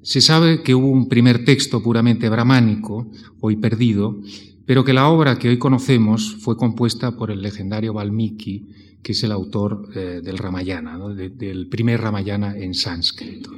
[0.03, 4.21] Se sabe que hubo un primer texto puramente brahmánico, hoy perdido,
[4.67, 8.67] pero que la obra que hoy conocemos fue compuesta por el legendario Valmiki,
[9.03, 13.51] que es el autor eh, del Ramayana, del primer Ramayana en sánscrito.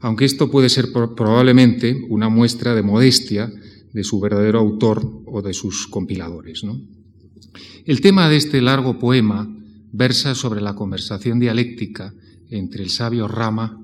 [0.00, 3.50] Aunque esto puede ser probablemente una muestra de modestia
[3.94, 6.62] de su verdadero autor o de sus compiladores.
[7.86, 9.48] El tema de este largo poema
[9.92, 12.12] versa sobre la conversación dialéctica
[12.50, 13.80] entre el sabio Rama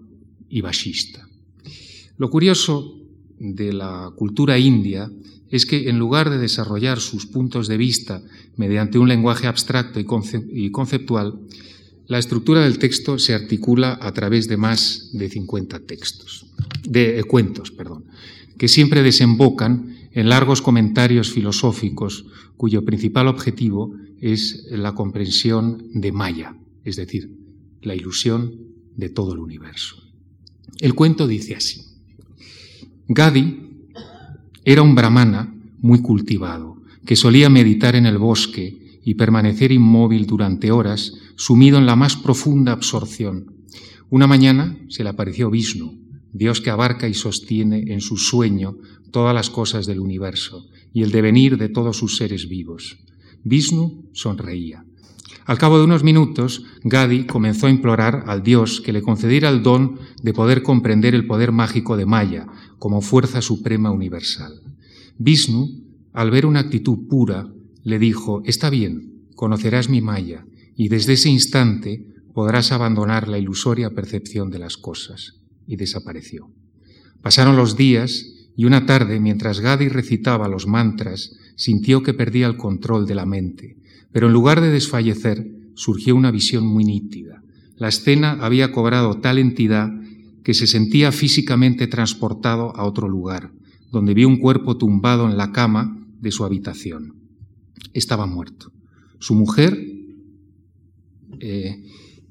[0.49, 1.27] y Vashista.
[2.19, 2.99] Lo curioso
[3.39, 5.11] de la cultura india
[5.49, 8.21] es que en lugar de desarrollar sus puntos de vista
[8.57, 11.41] mediante un lenguaje abstracto y conceptual,
[12.09, 16.47] la estructura del texto se articula a través de más de 50 textos,
[16.83, 18.07] de cuentos, perdón,
[18.59, 22.27] que siempre desembocan en largos comentarios filosóficos
[22.57, 27.37] cuyo principal objetivo es la comprensión de Maya, es decir,
[27.83, 28.55] la ilusión
[28.97, 29.97] de todo el universo.
[30.79, 31.83] El cuento dice así.
[33.09, 33.71] Gadi
[34.65, 36.77] era un brahmana muy cultivado,
[37.07, 42.17] que solía meditar en el bosque y permanecer inmóvil durante horas, sumido en la más
[42.17, 43.55] profunda absorción.
[44.11, 45.99] Una mañana se le apareció Vishnu,
[46.33, 48.77] Dios que abarca y sostiene en su sueño
[49.11, 52.99] todas las cosas del universo y el devenir de todos sus seres vivos.
[53.45, 54.85] Vishnu sonreía.
[55.47, 59.63] Al cabo de unos minutos, Gadi comenzó a implorar al Dios que le concediera el
[59.63, 62.47] don de poder comprender el poder mágico de Maya
[62.79, 64.61] como fuerza suprema universal.
[65.19, 67.49] Vishnu, al ver una actitud pura,
[67.83, 70.45] le dijo, Está bien, conocerás mi Maya,
[70.77, 75.41] y desde ese instante podrás abandonar la ilusoria percepción de las cosas.
[75.67, 76.51] Y desapareció.
[77.23, 82.59] Pasaron los días y una tarde, mientras Gadi recitaba los mantras, sintió que perdía el
[82.59, 83.79] control de la mente,
[84.13, 87.43] pero en lugar de desfallecer, surgió una visión muy nítida.
[87.79, 89.89] La escena había cobrado tal entidad
[90.45, 93.51] que se sentía físicamente transportado a otro lugar,
[93.91, 97.15] donde vio un cuerpo tumbado en la cama de su habitación.
[97.95, 98.73] Estaba muerto.
[99.21, 99.83] Su mujer
[101.39, 101.83] eh,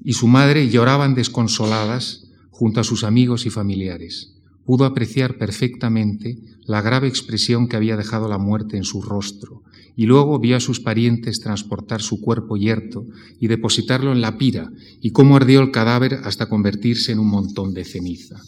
[0.04, 4.29] y su madre lloraban desconsoladas junto a sus amigos y familiares
[4.64, 9.62] pudo apreciar perfectamente la grave expresión que había dejado la muerte en su rostro,
[9.96, 13.06] y luego vio a sus parientes transportar su cuerpo yerto
[13.38, 17.74] y depositarlo en la pira, y cómo ardió el cadáver hasta convertirse en un montón
[17.74, 18.40] de ceniza.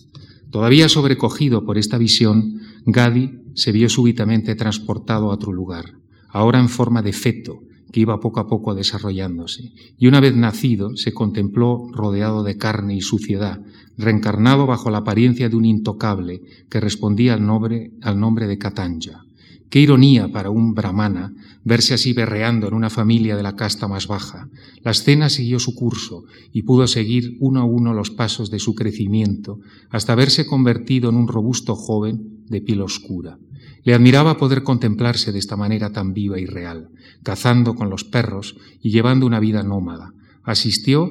[0.51, 5.99] Todavía sobrecogido por esta visión, Gadi se vio súbitamente transportado a otro lugar,
[6.29, 7.63] ahora en forma de feto,
[7.93, 12.97] que iba poco a poco desarrollándose, y una vez nacido se contempló rodeado de carne
[12.97, 13.61] y suciedad,
[13.99, 16.41] reencarnado bajo la apariencia de un intocable
[16.71, 19.25] que respondía al nombre, al nombre de Katanja.
[19.73, 21.33] Qué ironía para un brahmana
[21.65, 24.49] verse así berreando en una familia de la casta más baja.
[24.83, 28.75] La escena siguió su curso y pudo seguir uno a uno los pasos de su
[28.75, 33.39] crecimiento hasta verse convertido en un robusto joven de piel oscura.
[33.85, 36.91] Le admiraba poder contemplarse de esta manera tan viva y real,
[37.23, 40.15] cazando con los perros y llevando una vida nómada.
[40.43, 41.11] Asistió,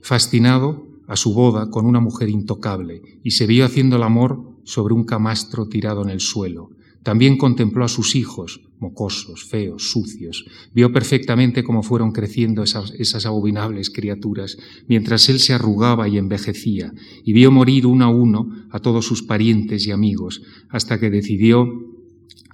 [0.00, 4.94] fascinado, a su boda con una mujer intocable y se vio haciendo el amor sobre
[4.94, 6.70] un camastro tirado en el suelo.
[7.02, 10.44] También contempló a sus hijos, mocosos, feos, sucios.
[10.74, 14.56] Vio perfectamente cómo fueron creciendo esas, esas, abominables criaturas,
[14.86, 16.92] mientras él se arrugaba y envejecía,
[17.24, 21.66] y vio morir uno a uno a todos sus parientes y amigos, hasta que decidió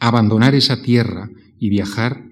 [0.01, 2.25] abandonar esa tierra y viajar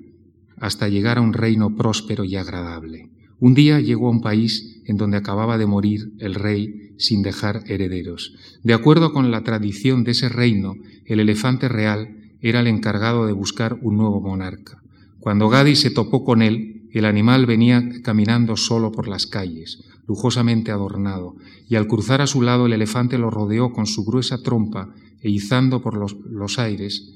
[0.59, 3.11] hasta llegar a un reino próspero y agradable.
[3.43, 7.65] Un día llegó a un país en donde acababa de morir el rey sin dejar
[7.67, 8.37] herederos.
[8.63, 13.33] De acuerdo con la tradición de ese reino, el elefante real era el encargado de
[13.33, 14.81] buscar un nuevo monarca.
[15.19, 20.71] Cuando Gadi se topó con él, el animal venía caminando solo por las calles, lujosamente
[20.71, 21.35] adornado,
[21.69, 25.31] y al cruzar a su lado el elefante lo rodeó con su gruesa trompa e
[25.31, 27.13] izando por los, aires,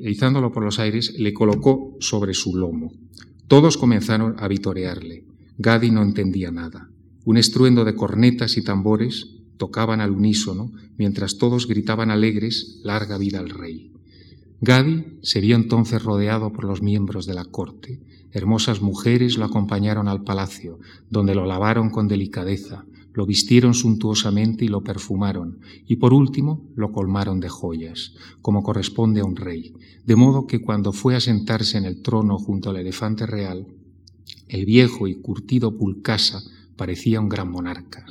[0.00, 2.90] e izándolo por los aires, le colocó sobre su lomo.
[3.46, 5.30] Todos comenzaron a vitorearle.
[5.58, 6.88] Gadi no entendía nada.
[7.24, 13.38] Un estruendo de cornetas y tambores tocaban al unísono, mientras todos gritaban alegres, larga vida
[13.38, 13.92] al rey.
[14.60, 18.00] Gadi se vio entonces rodeado por los miembros de la corte.
[18.32, 20.78] Hermosas mujeres lo acompañaron al palacio,
[21.10, 26.92] donde lo lavaron con delicadeza, lo vistieron suntuosamente y lo perfumaron, y por último lo
[26.92, 31.76] colmaron de joyas, como corresponde a un rey, de modo que cuando fue a sentarse
[31.76, 33.66] en el trono junto al elefante real,
[34.52, 36.42] el viejo y curtido Pulcasa
[36.76, 38.04] parecía un gran monarca.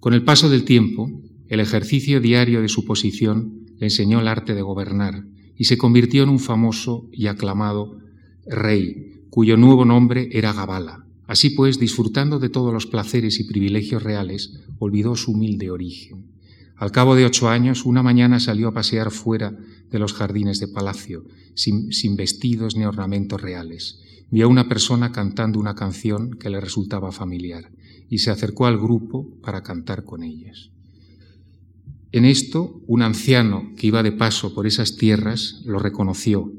[0.00, 1.10] Con el paso del tiempo,
[1.48, 5.24] el ejercicio diario de su posición le enseñó el arte de gobernar
[5.56, 7.98] y se convirtió en un famoso y aclamado
[8.46, 11.06] rey, cuyo nuevo nombre era Gabala.
[11.26, 16.35] Así pues, disfrutando de todos los placeres y privilegios reales, olvidó su humilde origen.
[16.76, 19.56] Al cabo de ocho años, una mañana salió a pasear fuera
[19.90, 21.24] de los jardines de palacio,
[21.54, 24.00] sin, vestidos ni ornamentos reales
[24.30, 27.70] vio a una persona cantando una canción que le resultaba familiar
[28.08, 30.70] y se acercó al grupo para cantar con ellas.
[32.12, 36.52] En esto, un anciano que iba de paso por esas tierras lo reconoció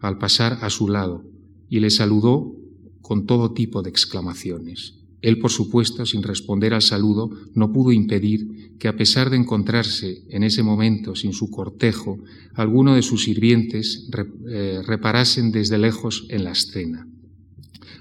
[0.00, 1.24] al pasar a su lado
[1.68, 2.54] y le saludó
[3.02, 4.94] con todo tipo de exclamaciones.
[5.22, 10.24] Él, por supuesto, sin responder al saludo, no pudo impedir que, a pesar de encontrarse
[10.28, 12.18] en ese momento sin su cortejo,
[12.54, 14.10] alguno de sus sirvientes
[14.50, 17.06] eh, reparasen desde lejos en la escena.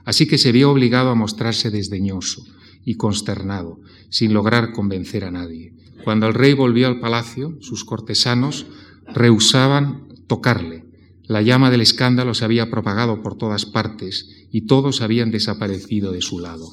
[0.03, 2.43] Así que se vio obligado a mostrarse desdeñoso
[2.83, 3.79] y consternado,
[4.09, 5.75] sin lograr convencer a nadie.
[6.03, 8.65] Cuando el rey volvió al palacio, sus cortesanos
[9.13, 10.85] rehusaban tocarle.
[11.25, 16.21] La llama del escándalo se había propagado por todas partes y todos habían desaparecido de
[16.21, 16.71] su lado.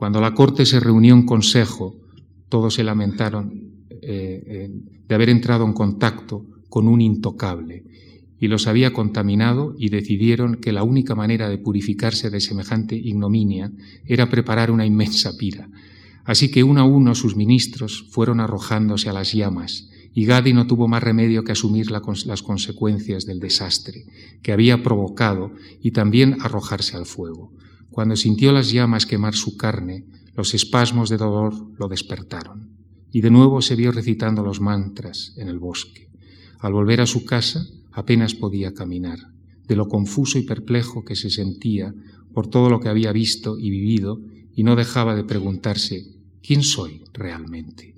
[0.00, 1.94] Cuando la corte se reunió en consejo,
[2.48, 3.52] todos se lamentaron
[3.90, 4.70] eh, eh,
[5.06, 7.84] de haber entrado en contacto con un intocable
[8.40, 13.72] y los había contaminado y decidieron que la única manera de purificarse de semejante ignominia
[14.06, 15.68] era preparar una inmensa pira.
[16.24, 20.66] Así que uno a uno sus ministros fueron arrojándose a las llamas, y Gadi no
[20.66, 24.06] tuvo más remedio que asumir las consecuencias del desastre
[24.40, 25.52] que había provocado
[25.82, 27.52] y también arrojarse al fuego.
[28.00, 32.70] Cuando sintió las llamas quemar su carne, los espasmos de dolor lo despertaron,
[33.12, 36.08] y de nuevo se vio recitando los mantras en el bosque.
[36.60, 39.18] Al volver a su casa, apenas podía caminar,
[39.68, 41.94] de lo confuso y perplejo que se sentía
[42.32, 44.18] por todo lo que había visto y vivido,
[44.56, 46.06] y no dejaba de preguntarse,
[46.42, 47.89] ¿quién soy realmente?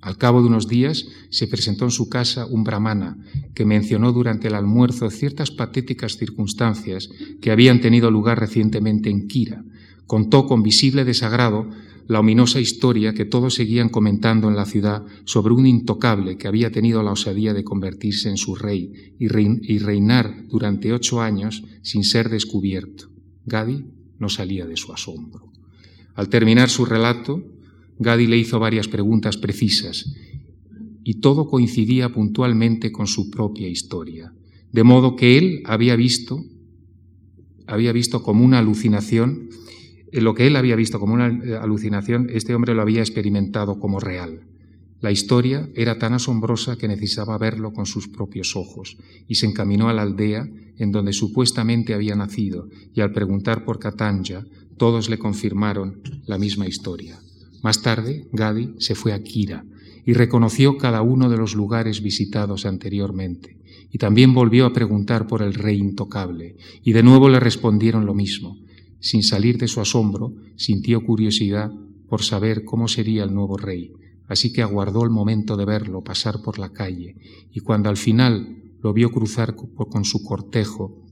[0.00, 3.18] Al cabo de unos días se presentó en su casa un brahmana
[3.54, 7.10] que mencionó durante el almuerzo ciertas patéticas circunstancias
[7.40, 9.64] que habían tenido lugar recientemente en Kira.
[10.06, 11.68] Contó con visible desagrado
[12.06, 16.70] la ominosa historia que todos seguían comentando en la ciudad sobre un intocable que había
[16.70, 22.30] tenido la osadía de convertirse en su rey y, reinar durante ocho años sin ser
[22.30, 23.10] descubierto.
[23.44, 23.84] Gadi
[24.18, 25.52] no salía de su asombro.
[26.14, 27.42] Al terminar su relato,
[27.98, 30.14] Gadi le hizo varias preguntas precisas
[31.04, 34.32] y todo coincidía puntualmente con su propia historia,
[34.72, 36.44] de modo que él había visto
[37.66, 39.48] había visto como una alucinación
[40.12, 44.00] lo que él había visto como una eh, alucinación, este hombre lo había experimentado como
[44.00, 44.40] real.
[45.00, 48.96] La historia era tan asombrosa que necesitaba verlo con sus propios ojos,
[49.28, 53.78] y se encaminó a la aldea en donde supuestamente había nacido, y al preguntar por
[53.78, 54.44] Katanja,
[54.76, 57.18] todos le confirmaron la misma historia.
[57.62, 59.64] Más tarde, Gadi se fue a Kira
[60.04, 63.58] y reconoció cada uno de los lugares visitados anteriormente,
[63.90, 68.14] y también volvió a preguntar por el rey intocable, y de nuevo le respondieron lo
[68.14, 68.56] mismo,
[69.00, 71.70] sin salir de su asombro, sintió curiosidad
[72.08, 73.92] por saber cómo sería el nuevo rey,
[74.28, 77.16] así que aguardó el momento de verlo pasar por la calle,
[77.52, 81.04] y cuando al final lo vio cruzar con su cortejo,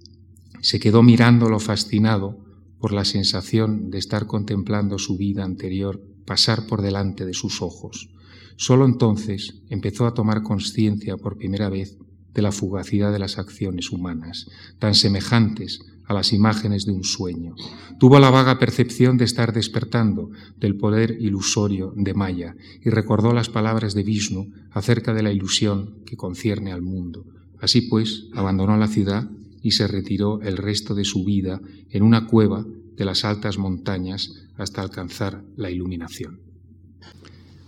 [0.63, 2.39] se quedó mirándolo fascinado
[2.79, 8.11] por la sensación de estar contemplando su vida anterior pasar por delante de sus ojos.
[8.57, 11.97] Solo entonces empezó a tomar conciencia por primera vez
[12.35, 14.47] de la fugacidad de las acciones humanas,
[14.79, 17.55] tan semejantes a las imágenes de un sueño.
[17.99, 22.55] Tuvo la vaga percepción de estar despertando del poder ilusorio de Maya
[22.85, 27.25] y recordó las palabras de Vishnu acerca de la ilusión que concierne al mundo.
[27.61, 29.29] Así pues, abandonó la ciudad
[29.63, 32.65] y se retiró el resto de su vida en una cueva
[32.97, 36.41] de las altas montañas hasta alcanzar la iluminación.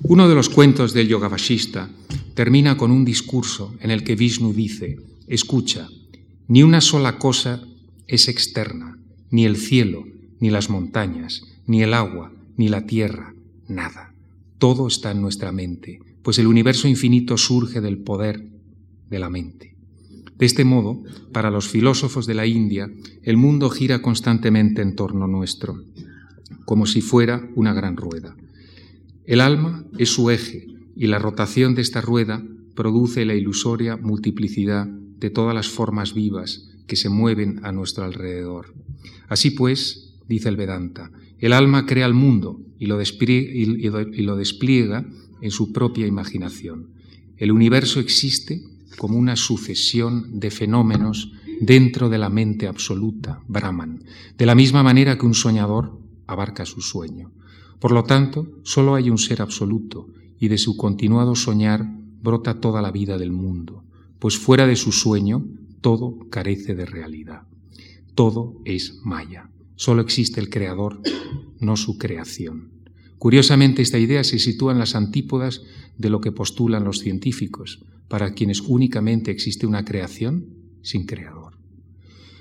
[0.03, 1.91] Uno de los cuentos del yoga vashista
[2.35, 5.89] termina con un discurso en el que Vishnu dice, escucha,
[6.47, 7.63] ni una sola cosa
[8.07, 8.99] es externa,
[9.31, 10.05] ni el cielo,
[10.41, 13.35] ni las montañas, ni el agua, ni la tierra,
[13.67, 14.15] nada.
[14.59, 18.49] Todo está en nuestra mente, pues el universo infinito surge del poder
[19.11, 19.78] de la mente.
[20.39, 21.03] De este modo,
[21.33, 22.91] para los filósofos de la India,
[23.23, 25.83] el mundo gira constantemente en torno nuestro,
[26.65, 28.37] como si fuera una gran rueda.
[29.25, 30.67] El alma es su eje
[30.97, 32.43] y la rotación de esta rueda
[32.75, 38.75] produce la ilusoria multiplicidad de todas las formas vivas que se mueven a nuestro alrededor.
[39.29, 42.97] Así pues, dice el Vedanta, el alma crea el mundo y lo,
[44.37, 45.07] despliega
[45.41, 46.89] en su propia imaginación.
[47.37, 48.63] El universo existe
[48.99, 54.05] como una sucesión de fenómenos dentro de la mente absoluta, Brahman,
[54.37, 57.33] de la misma manera que un soñador abarca su sueño.
[57.81, 61.87] Por lo tanto, solo hay un ser absoluto y de su continuado soñar
[62.23, 63.85] brota toda la vida del mundo,
[64.19, 65.45] pues fuera de su sueño
[65.81, 67.43] todo carece de realidad.
[68.15, 69.49] Todo es Maya.
[69.77, 71.01] Solo existe el creador,
[71.61, 72.73] no su creación.
[73.19, 75.63] Curiosamente, esta idea se sitúa en las antípodas
[75.97, 80.47] de lo que postulan los científicos, para quienes únicamente existe una creación
[80.83, 81.59] sin creador.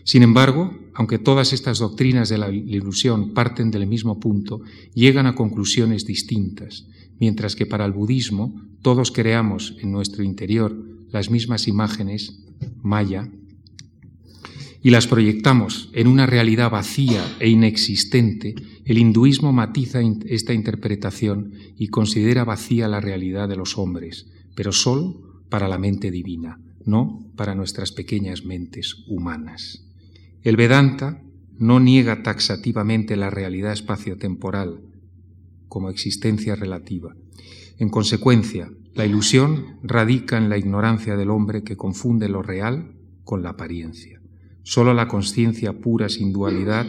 [0.04, 4.62] Sin embargo, aunque todas estas doctrinas de la ilusión parten del mismo punto,
[4.94, 6.88] llegan a conclusiones distintas,
[7.20, 10.78] mientras que para el budismo todos creamos en nuestro interior
[11.12, 12.40] las mismas imágenes,
[12.82, 13.30] maya,
[14.82, 18.56] y las proyectamos en una realidad vacía e inexistente,
[18.86, 25.44] el hinduismo matiza esta interpretación y considera vacía la realidad de los hombres, pero solo
[25.50, 29.84] para la mente divina, no para nuestras pequeñas mentes humanas.
[30.44, 31.22] El Vedanta
[31.58, 34.82] no niega taxativamente la realidad espaciotemporal
[35.68, 37.16] como existencia relativa.
[37.78, 43.44] En consecuencia, la ilusión radica en la ignorancia del hombre que confunde lo real con
[43.44, 44.17] la apariencia.
[44.68, 46.86] Solo la conciencia pura sin dualidad,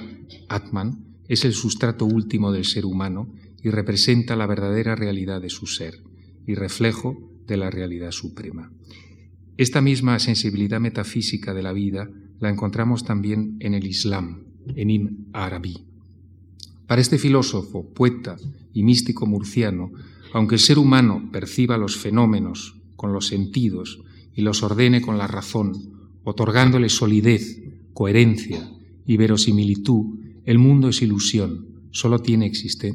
[0.48, 3.32] Atman, es el sustrato último del ser humano
[3.62, 6.02] y representa la verdadera realidad de su ser
[6.44, 8.72] y reflejo de la realidad suprema.
[9.56, 14.42] Esta misma sensibilidad metafísica de la vida la encontramos también en el Islam,
[14.74, 15.86] en Ibn Arabi.
[16.88, 18.34] Para este filósofo, poeta
[18.72, 19.92] y místico murciano,
[20.32, 24.00] aunque el ser humano perciba los fenómenos con los sentidos
[24.34, 27.67] y los ordene con la razón, otorgándole solidez,
[27.98, 28.70] coherencia
[29.06, 32.48] y verosimilitud, el mundo es ilusión, solo tiene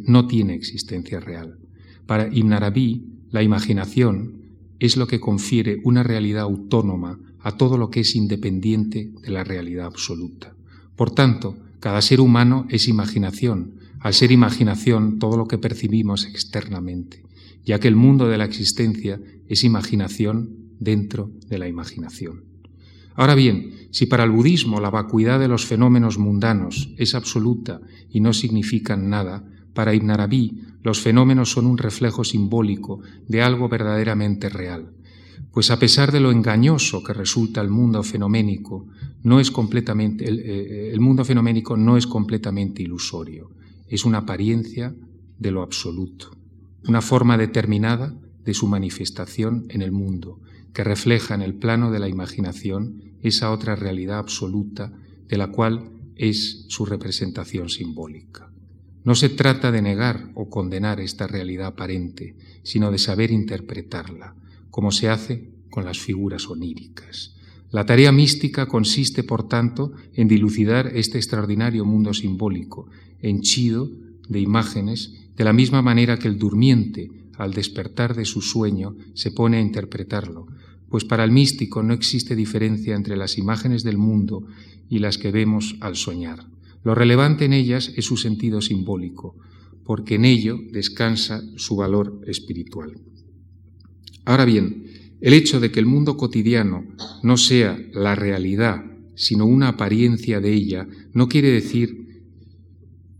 [0.08, 1.58] no tiene existencia real.
[2.06, 4.44] Para Ibn Arabi, la imaginación
[4.80, 9.44] es lo que confiere una realidad autónoma a todo lo que es independiente de la
[9.44, 10.56] realidad absoluta.
[10.96, 17.26] Por tanto, cada ser humano es imaginación, al ser imaginación todo lo que percibimos externamente,
[17.66, 19.20] ya que el mundo de la existencia
[19.50, 22.53] es imaginación dentro de la imaginación.
[23.16, 27.80] Ahora bien, si para el budismo la vacuidad de los fenómenos mundanos es absoluta
[28.10, 29.44] y no significan nada,
[29.74, 34.92] para Ibn Arabi los fenómenos son un reflejo simbólico de algo verdaderamente real,
[35.52, 38.88] pues a pesar de lo engañoso que resulta el mundo fenoménico,
[39.24, 43.52] no es completamente, el, eh, el mundo fenoménico no es completamente ilusorio,
[43.88, 44.94] es una apariencia
[45.38, 46.36] de lo absoluto,
[46.88, 50.40] una forma determinada de su manifestación en el mundo,
[50.74, 54.92] que refleja en el plano de la imaginación esa otra realidad absoluta
[55.28, 58.52] de la cual es su representación simbólica.
[59.04, 64.36] No se trata de negar o condenar esta realidad aparente, sino de saber interpretarla,
[64.70, 67.36] como se hace con las figuras oníricas.
[67.70, 72.88] La tarea mística consiste, por tanto, en dilucidar este extraordinario mundo simbólico,
[73.20, 73.90] henchido
[74.30, 79.32] de imágenes, de la misma manera que el durmiente, al despertar de su sueño, se
[79.32, 80.48] pone a interpretarlo,
[80.94, 84.46] pues para el místico no existe diferencia entre las imágenes del mundo
[84.92, 86.46] y las que vemos al soñar.
[86.84, 89.36] Lo relevante en ellas es su sentido simbólico,
[89.86, 92.94] porque en ello descansa su valor espiritual.
[94.24, 94.86] Ahora bien,
[95.20, 96.86] el hecho de que el mundo cotidiano
[97.24, 98.86] no sea la realidad,
[99.16, 102.22] sino una apariencia de ella, no quiere decir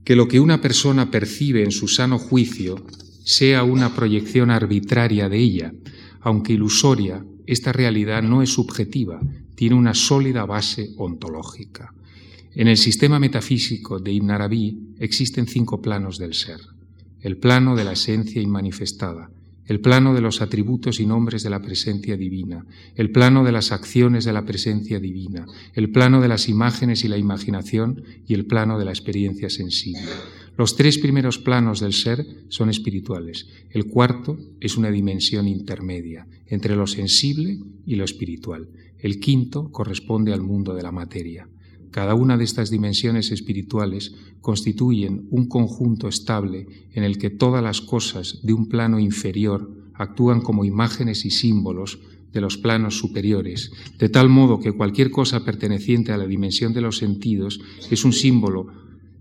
[0.04, 2.86] que lo que una persona percibe en su sano juicio
[3.24, 5.74] sea una proyección arbitraria de ella,
[6.22, 9.20] aunque ilusoria esta realidad no es subjetiva,
[9.56, 11.94] tiene una sólida base ontológica.
[12.56, 16.60] En el sistema metafísico de Ibn Arabi existen cinco planos del ser.
[17.22, 19.30] El plano de la esencia inmanifestada,
[19.66, 23.72] el plano de los atributos y nombres de la presencia divina, el plano de las
[23.72, 28.46] acciones de la presencia divina, el plano de las imágenes y la imaginación y el
[28.46, 30.12] plano de la experiencia sensible.
[30.56, 33.48] Los tres primeros planos del ser son espirituales.
[33.72, 38.70] El cuarto es una dimensión intermedia entre lo sensible y lo espiritual.
[39.00, 41.50] El quinto corresponde al mundo de la materia.
[41.90, 47.82] Cada una de estas dimensiones espirituales constituyen un conjunto estable en el que todas las
[47.82, 52.00] cosas de un plano inferior actúan como imágenes y símbolos
[52.32, 56.82] de los planos superiores, de tal modo que cualquier cosa perteneciente a la dimensión de
[56.82, 57.60] los sentidos
[57.92, 58.68] es un símbolo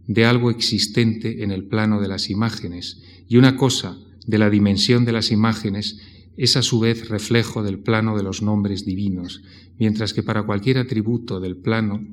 [0.06, 5.04] de algo existente en el plano de las imágenes, y una cosa de la dimensión
[5.04, 5.98] de las imágenes
[6.36, 9.42] es a su vez reflejo del plano de los nombres divinos,
[9.78, 12.04] mientras que para cualquier atributo del plano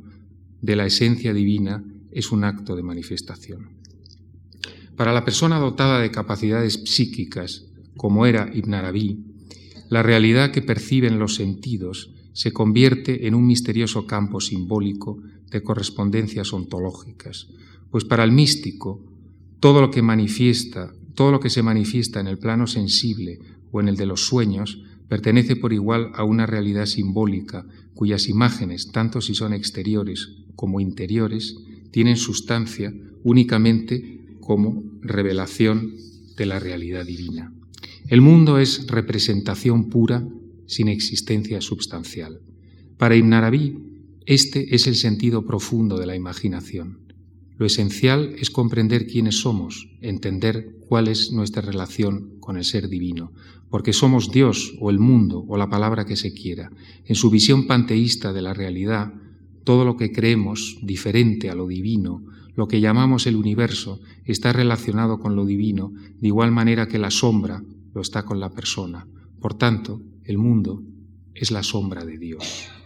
[0.62, 3.70] de la esencia divina es un acto de manifestación.
[4.96, 7.66] Para la persona dotada de capacidades psíquicas,
[7.96, 9.24] como era Ibn Arabi,
[9.90, 16.54] la realidad que perciben los sentidos se convierte en un misterioso campo simbólico de correspondencias
[16.54, 17.48] ontológicas,
[17.92, 19.04] pues para el místico,
[19.60, 23.40] todo lo que manifiesta, todo lo que se manifiesta en el plano sensible
[23.72, 28.92] o en el de los sueños, pertenece por igual a una realidad simbólica cuyas imágenes,
[28.92, 31.58] tanto si son exteriores como interiores,
[31.92, 32.94] tienen sustancia
[33.24, 35.96] únicamente como revelación
[36.38, 37.54] de la realidad divina.
[38.08, 40.28] El mundo es representación pura
[40.66, 42.40] sin existencia substancial.
[42.98, 43.78] Para Ibn Arabi,
[44.26, 47.09] este es el sentido profundo de la imaginación.
[47.60, 53.34] Lo esencial es comprender quiénes somos, entender cuál es nuestra relación con el ser divino,
[53.70, 56.72] porque somos Dios o el mundo o la palabra que se quiera.
[57.04, 59.14] En su visión panteísta de la realidad,
[59.66, 62.24] todo lo que creemos diferente a lo divino,
[62.56, 67.12] lo que llamamos el universo, está relacionado con lo divino, de igual manera que la
[67.12, 67.62] sombra
[67.94, 69.06] lo está con la persona.
[69.42, 70.82] Por tanto, el mundo
[71.36, 72.79] es la sombra de Dios.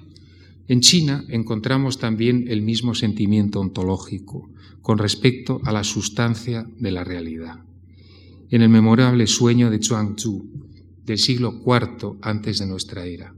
[0.68, 4.50] En China encontramos también el mismo sentimiento ontológico
[4.82, 7.64] con respecto a la sustancia de la realidad.
[8.50, 10.64] En el memorable sueño de Chuang-Tzu
[11.06, 13.36] del siglo IV antes de nuestra era.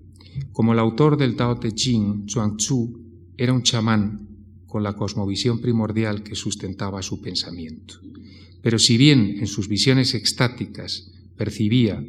[0.52, 3.00] Como el autor del Tao Te Ching, Chuang-Tzu
[3.38, 4.28] era un chamán
[4.68, 7.96] con la cosmovisión primordial que sustentaba su pensamiento.
[8.62, 12.04] Pero si bien en sus visiones extáticas percibía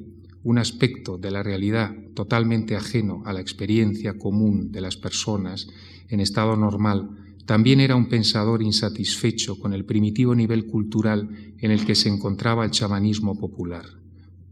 [0.46, 5.66] un aspecto de la realidad totalmente ajeno a la experiencia común de las personas
[6.08, 7.10] en estado normal,
[7.46, 11.28] también era un pensador insatisfecho con el primitivo nivel cultural
[11.58, 13.86] en el que se encontraba el chamanismo popular.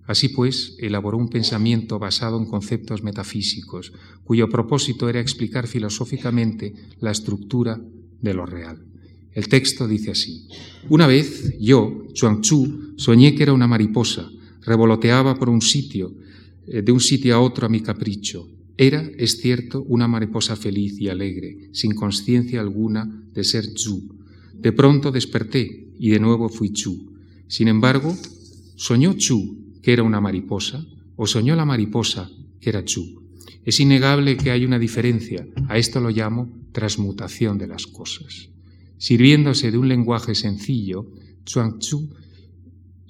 [0.04, 3.92] Así pues, elaboró un pensamiento basado en conceptos metafísicos,
[4.24, 7.80] cuyo propósito era explicar filosóficamente la estructura
[8.20, 8.84] de lo real.
[9.30, 10.48] El texto dice así,
[10.88, 14.28] Una vez yo, Chuang-Tzu, soñé que era una mariposa,
[14.64, 16.14] revoloteaba por un sitio,
[16.66, 18.48] eh, de un sitio a otro a mi capricho.
[18.76, 24.16] Era, es cierto, una mariposa feliz y alegre, sin conciencia alguna de ser Chu.
[24.52, 27.12] De pronto desperté y de nuevo fui Chu.
[27.46, 28.16] Sin embargo,
[28.74, 30.84] ¿soñó Chu que era una mariposa
[31.16, 33.22] o soñó la mariposa que era Chu?
[33.64, 35.46] Es innegable que hay una diferencia.
[35.68, 38.48] A esto lo llamo transmutación de las cosas.
[38.98, 41.06] Sirviéndose de un lenguaje sencillo,
[41.44, 42.10] Chuang Chu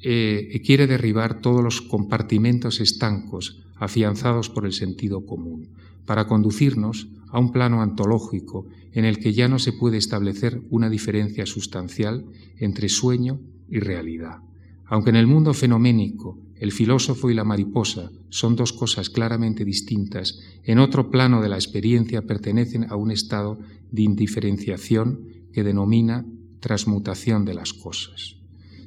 [0.06, 5.70] eh, quiere derribar todos los compartimentos estancos afianzados por el sentido común,
[6.04, 10.90] para conducirnos a un plano antológico en el que ya no se puede establecer una
[10.90, 12.26] diferencia sustancial
[12.58, 13.40] entre sueño
[13.70, 14.40] y realidad.
[14.84, 20.38] Aunque en el mundo fenoménico el filósofo y la mariposa son dos cosas claramente distintas,
[20.64, 23.58] en otro plano de la experiencia pertenecen a un estado
[23.90, 26.26] de indiferenciación que denomina
[26.60, 28.43] transmutación de las cosas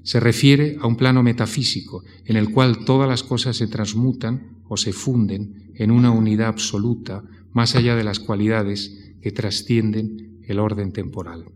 [0.08, 4.78] se refiere a un plano metafísico en el cual todas las cosas se transmutan o
[4.78, 10.94] se funden en una unidad absoluta más allá de las cualidades que trascienden el orden
[10.94, 11.52] temporal.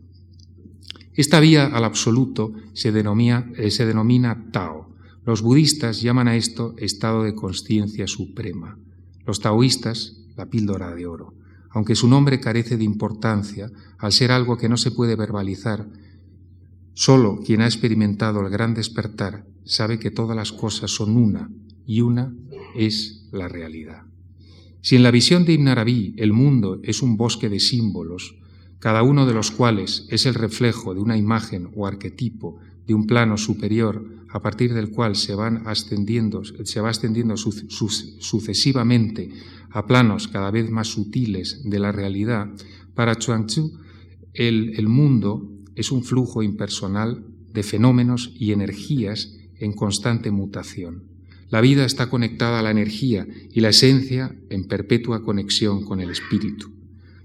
[1.13, 3.71] Esta vía al absoluto se denomina, eh,
[4.51, 4.95] Tao.
[5.25, 8.77] Los budistas llaman a esto estado de conciencia suprema.
[9.25, 11.35] Los taoístas, la píldora de oro.
[11.69, 15.87] Aunque su nombre carece de importancia, al ser algo que no se puede verbalizar,
[16.93, 21.49] Solo quien ha experimentado el gran despertar sabe que todas las cosas son una
[21.85, 22.35] y una
[22.75, 24.03] es la realidad.
[24.81, 28.35] Si en la visión de Ibn Arabi el mundo es un bosque de símbolos,
[28.79, 33.05] cada uno de los cuales es el reflejo de una imagen o arquetipo de un
[33.05, 39.29] plano superior a partir del cual se, van ascendiendo, se va ascendiendo sucesivamente
[39.69, 42.49] a planos cada vez más sutiles de la realidad,
[42.95, 43.77] para Chuang-Tzu
[44.33, 51.03] el, el mundo es un flujo impersonal de fenómenos y energías en constante mutación.
[51.49, 56.09] La vida está conectada a la energía y la esencia en perpetua conexión con el
[56.09, 56.71] espíritu.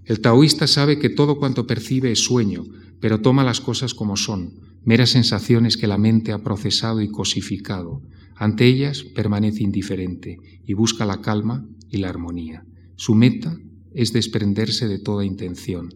[0.04, 2.64] El taoísta sabe que todo cuanto percibe es sueño,
[3.00, 4.54] pero toma las cosas como son,
[4.84, 8.02] meras sensaciones que la mente ha procesado y cosificado.
[8.34, 12.64] Ante ellas permanece indiferente y busca la calma y la armonía.
[12.96, 13.58] Su meta
[13.94, 15.94] es desprenderse de toda intención,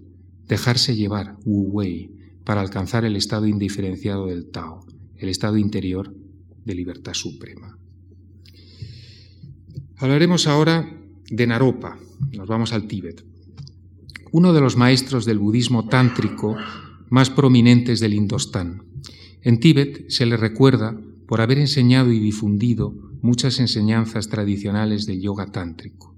[0.48, 2.19] dejarse llevar, Wu Wei,
[2.50, 4.84] para alcanzar el estado indiferenciado del Tao,
[5.18, 6.12] el estado interior
[6.64, 7.78] de libertad suprema.
[9.98, 12.00] Hablaremos ahora de Naropa,
[12.36, 13.24] nos vamos al Tíbet,
[14.32, 16.56] uno de los maestros del budismo tántrico
[17.08, 18.82] más prominentes del Indostán.
[19.42, 25.52] En Tíbet se le recuerda por haber enseñado y difundido muchas enseñanzas tradicionales del yoga
[25.52, 26.16] tántrico.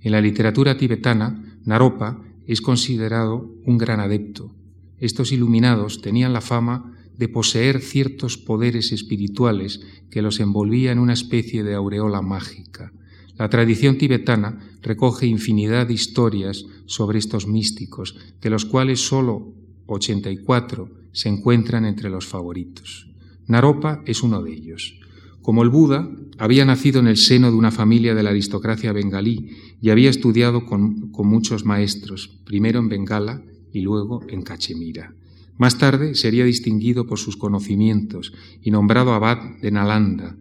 [0.00, 4.54] En la literatura tibetana, Naropa es considerado un gran adepto.
[5.02, 11.12] Estos iluminados tenían la fama de poseer ciertos poderes espirituales que los envolvía en una
[11.12, 12.92] especie de aureola mágica.
[13.36, 19.52] La tradición tibetana recoge infinidad de historias sobre estos místicos, de los cuales sólo
[19.86, 23.10] 84 se encuentran entre los favoritos.
[23.48, 25.00] Naropa es uno de ellos.
[25.40, 29.50] Como el Buda, había nacido en el seno de una familia de la aristocracia bengalí
[29.80, 35.14] y había estudiado con, con muchos maestros, primero en Bengala y luego en Cachemira.
[35.58, 38.32] Más tarde sería distinguido por sus conocimientos
[38.62, 40.36] y nombrado abad de Nalanda,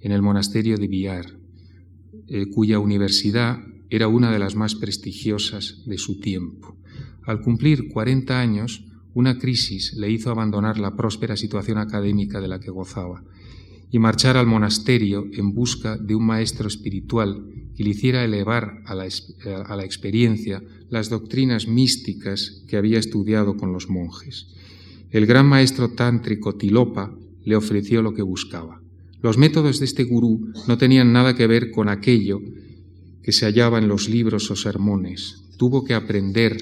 [0.00, 1.38] en el monasterio de Bihar,
[2.28, 3.58] eh, cuya universidad
[3.90, 6.76] era una de las más prestigiosas de su tiempo.
[7.24, 12.58] Al cumplir 40 años, una crisis le hizo abandonar la próspera situación académica de la
[12.58, 13.22] que gozaba
[13.92, 17.44] y marchar al monasterio en busca de un maestro espiritual
[17.76, 19.06] que le hiciera elevar a la,
[19.66, 24.48] a la experiencia las doctrinas místicas que había estudiado con los monjes.
[25.10, 28.80] El gran maestro tántrico Tilopa le ofreció lo que buscaba.
[29.20, 32.40] Los métodos de este gurú no tenían nada que ver con aquello
[33.22, 35.44] que se hallaba en los libros o sermones.
[35.58, 36.56] Tuvo que aprender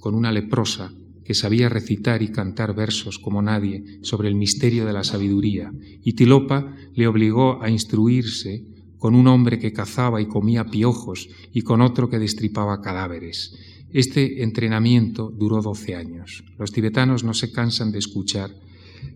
[0.00, 0.92] con una leprosa
[1.28, 5.70] que sabía recitar y cantar versos como nadie sobre el misterio de la sabiduría,
[6.02, 8.64] y Tilopa le obligó a instruirse
[8.96, 13.54] con un hombre que cazaba y comía piojos y con otro que destripaba cadáveres.
[13.92, 16.44] Este entrenamiento duró doce años.
[16.58, 18.50] Los tibetanos no se cansan de escuchar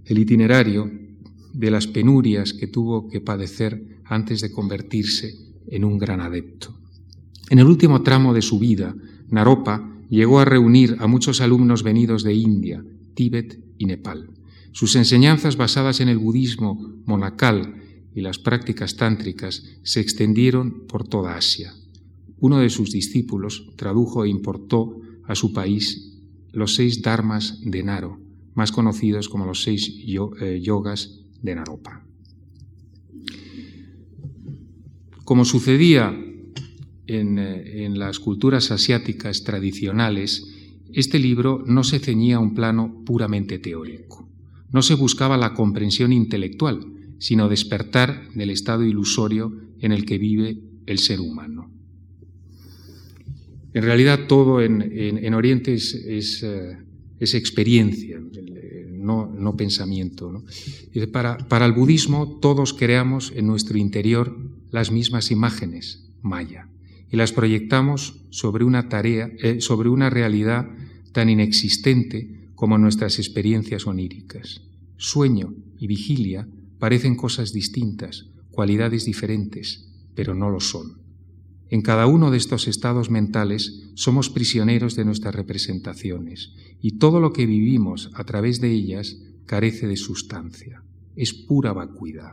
[0.04, 0.92] el itinerario
[1.54, 5.32] de las penurias que tuvo que padecer antes de convertirse
[5.66, 6.76] en un gran adepto.
[7.48, 8.94] En el último tramo de su vida,
[9.30, 14.30] Naropa llegó a reunir a muchos alumnos venidos de India, Tíbet y Nepal.
[14.72, 17.82] Sus enseñanzas basadas en el budismo monacal
[18.14, 21.72] y las prácticas tántricas se extendieron por toda Asia.
[22.38, 26.18] Uno de sus discípulos tradujo e importó a su país
[26.52, 28.20] los seis dharmas de Naro,
[28.54, 29.96] más conocidos como los seis
[30.40, 32.04] eh, yogas de Naropa.
[35.24, 36.14] Como sucedía
[37.08, 40.46] eh, en, las culturas asiáticas tradicionales,
[40.92, 44.28] este libro no se ceñía a un plano puramente teórico.
[44.70, 46.86] No se buscaba la comprensión intelectual,
[47.18, 51.70] sino despertar del estado ilusorio en el que vive el ser humano.
[53.74, 56.78] En realidad todo en, Oriente es, eh,
[57.18, 58.20] experiencia,
[58.90, 60.44] no, pensamiento.
[61.10, 64.36] Para el budismo todos creamos en nuestro interior
[64.70, 66.68] las mismas imágenes, maya
[67.12, 70.66] y las proyectamos sobre una tarea, eh, sobre una realidad
[71.12, 74.62] tan inexistente como nuestras experiencias oníricas.
[74.96, 76.48] Sueño y vigilia
[76.78, 81.02] parecen cosas distintas, cualidades diferentes, pero no lo son.
[81.68, 87.32] En cada uno de estos estados mentales somos prisioneros de nuestras representaciones y todo lo
[87.32, 90.82] que vivimos a través de ellas carece de sustancia,
[91.14, 92.32] es pura vacuidad.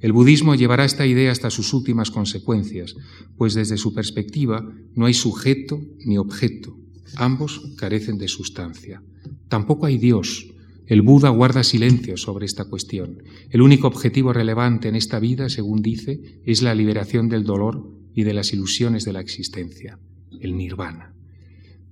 [0.00, 2.94] El budismo llevará esta idea hasta sus últimas consecuencias,
[3.36, 6.76] pues desde su perspectiva no hay sujeto ni objeto,
[7.16, 9.02] ambos carecen de sustancia.
[9.48, 10.50] Tampoco hay Dios.
[10.86, 13.22] El Buda guarda silencio sobre esta cuestión.
[13.48, 18.24] El único objetivo relevante en esta vida, según dice, es la liberación del dolor y
[18.24, 19.98] de las ilusiones de la existencia,
[20.40, 21.14] el nirvana.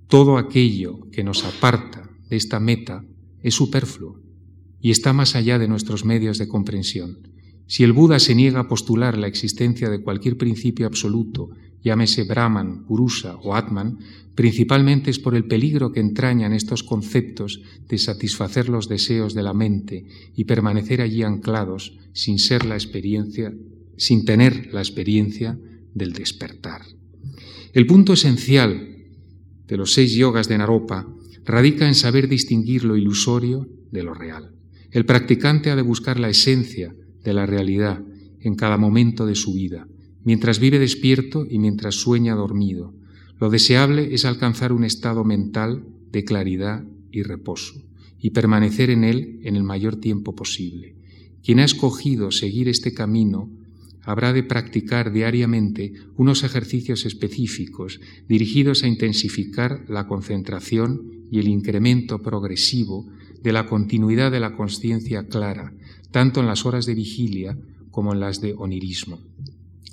[0.07, 3.03] Todo aquello que nos aparta de esta meta
[3.41, 4.19] es superfluo
[4.79, 7.32] y está más allá de nuestros medios de comprensión.
[7.67, 11.49] Si el Buda se niega a postular la existencia de cualquier principio absoluto,
[11.83, 13.99] llámese Brahman, Purusha o Atman,
[14.35, 19.53] principalmente es por el peligro que entrañan estos conceptos de satisfacer los deseos de la
[19.53, 23.53] mente y permanecer allí anclados sin ser la experiencia,
[23.97, 25.57] sin tener la experiencia
[25.93, 26.81] del despertar.
[27.73, 28.97] El punto esencial
[29.67, 31.07] de los seis yogas de Naropa
[31.45, 34.51] radica en saber distinguir lo ilusorio de lo real.
[34.91, 38.01] El practicante ha de buscar la esencia de la realidad
[38.41, 39.87] en cada momento de su vida,
[40.23, 42.93] mientras vive despierto y mientras sueña dormido.
[43.39, 47.81] Lo deseable es alcanzar un estado mental de claridad y reposo,
[48.19, 50.95] y permanecer en él en el mayor tiempo posible.
[51.43, 53.49] Quien ha escogido seguir este camino
[54.03, 62.21] habrá de practicar diariamente unos ejercicios específicos dirigidos a intensificar la concentración y el incremento
[62.21, 63.07] progresivo
[63.41, 65.73] de la continuidad de la conciencia clara,
[66.13, 67.57] tanto en las horas de vigilia
[67.89, 69.19] como en las de onirismo.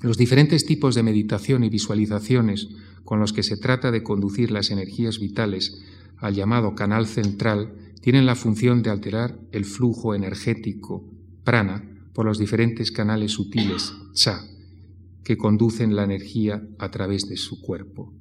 [0.02, 2.68] Los diferentes tipos de meditación y visualizaciones
[3.04, 5.80] con los que se trata de conducir las energías vitales
[6.18, 11.04] al llamado canal central tienen la función de alterar el flujo energético
[11.42, 14.44] prana por los diferentes canales sutiles cha
[15.24, 18.12] que conducen la energía a través de su cuerpo.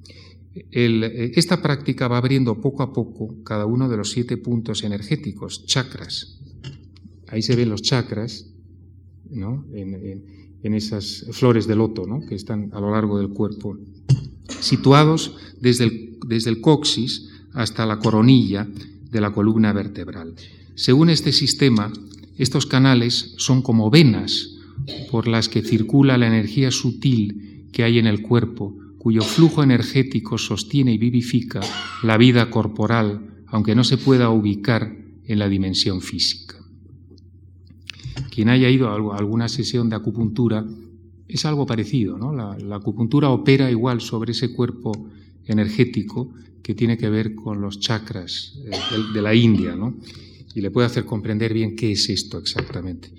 [0.70, 6.40] esta práctica va abriendo poco a poco cada uno de los siete puntos energéticos, chakras.
[7.30, 8.46] Ahí se ven los chakras,
[9.30, 9.64] ¿no?
[9.72, 12.20] en, esas flores de loto ¿no?
[12.26, 13.78] que están a lo largo del cuerpo,
[14.60, 18.68] situados desde el, desde el coxis hasta la coronilla
[19.10, 20.34] de la columna vertebral.
[20.74, 21.92] Según este sistema,
[22.36, 24.56] estos canales son como venas
[25.10, 30.38] por las que circula la energía sutil que hay en el cuerpo, cuyo flujo energético
[30.38, 31.60] sostiene y vivifica
[32.02, 36.59] la vida corporal, aunque no se pueda ubicar en la dimensión física.
[38.30, 40.64] Quien haya ido a alguna sesión de acupuntura
[41.28, 42.32] es algo parecido, ¿no?
[42.32, 44.92] La, acupuntura opera igual sobre ese cuerpo
[45.46, 49.94] energético que tiene que ver con los chakras eh, de, de la India, ¿no?
[50.54, 53.12] Y le puede hacer comprender bien qué es esto exactamente.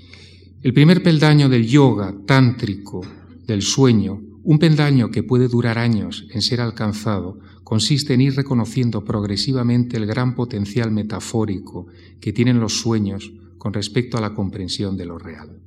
[0.61, 3.01] El primer peldaño del yoga tántrico,
[3.47, 9.05] del sueño, un peldaño que puede durar años en ser alcanzado, consiste en ir reconociendo
[9.05, 11.87] progresivamente el gran potencial metafórico
[12.19, 15.59] que tienen los sueños con respecto a la comprensión de lo real.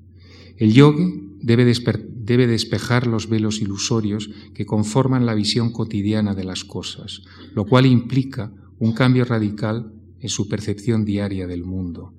[0.57, 6.65] El yogi debe, debe, despejar los velos ilusorios que conforman la visión cotidiana de las
[6.65, 7.23] cosas,
[7.55, 12.15] lo cual implica un cambio radical en su percepción diaria del mundo.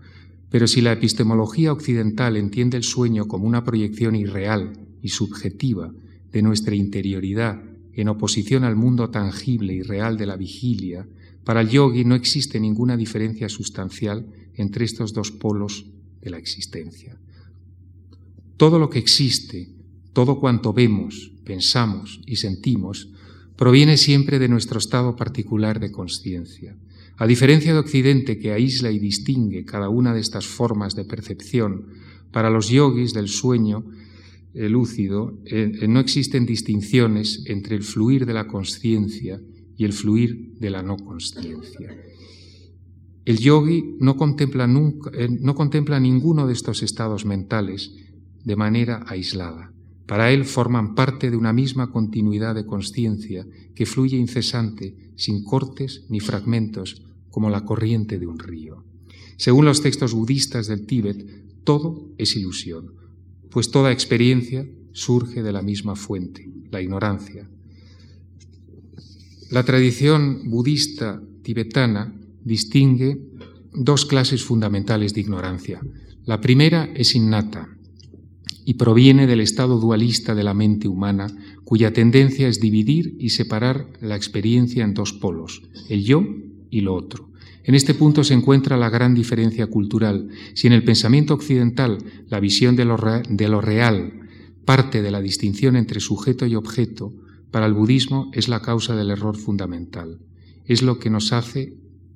[0.49, 5.91] Pero si la epistemología occidental entiende el sueño como una proyección irreal y subjetiva
[6.31, 7.61] de nuestra interioridad
[7.91, 11.05] en oposición al mundo tangible y real de la vigilia,
[11.43, 14.25] para el yogi no existe ninguna diferencia sustancial
[14.56, 15.86] entre estos dos polos
[16.22, 17.18] de la existencia.
[18.58, 19.70] Todo lo que existe,
[20.13, 23.10] todo cuanto vemos, pensamos y sentimos,
[23.56, 26.76] proviene siempre de nuestro estado particular de conciencia.
[27.18, 31.88] A diferencia de Occidente, que aísla y distingue cada una de estas formas de percepción,
[32.32, 33.86] para los yogis del sueño
[34.56, 39.41] lúcido eh, eh, no existen distinciones entre el fluir de la conciencia
[39.78, 41.94] y el fluir de la no conciencia.
[43.25, 45.11] El yogi no contempla, nunca,
[45.41, 47.91] no contempla ninguno de estos estados mentales
[48.43, 49.73] de manera aislada.
[50.05, 56.05] Para él forman parte de una misma continuidad de conciencia que fluye incesante, sin cortes
[56.09, 58.85] ni fragmentos, como la corriente de un río.
[59.38, 62.93] Según los textos budistas del Tíbet, todo es ilusión,
[63.49, 67.49] pues toda experiencia surge de la misma fuente, la ignorancia.
[69.49, 72.13] La tradición budista tibetana
[72.45, 73.19] distingue
[73.73, 75.81] dos clases fundamentales de ignorancia.
[76.23, 77.75] La primera es innata,
[78.65, 81.27] y proviene del estado dualista de la mente humana,
[81.63, 86.25] cuya tendencia es dividir y separar la experiencia en dos polos, el yo
[86.71, 87.29] y lo otro.
[87.63, 90.29] En este punto se encuentra la gran diferencia cultural.
[90.55, 94.13] Si en el pensamiento occidental la visión de lo, real
[94.65, 97.13] parte de la distinción entre sujeto y objeto,
[97.51, 100.19] para el budismo es la causa del error fundamental.
[100.65, 101.75] Es lo que nos hace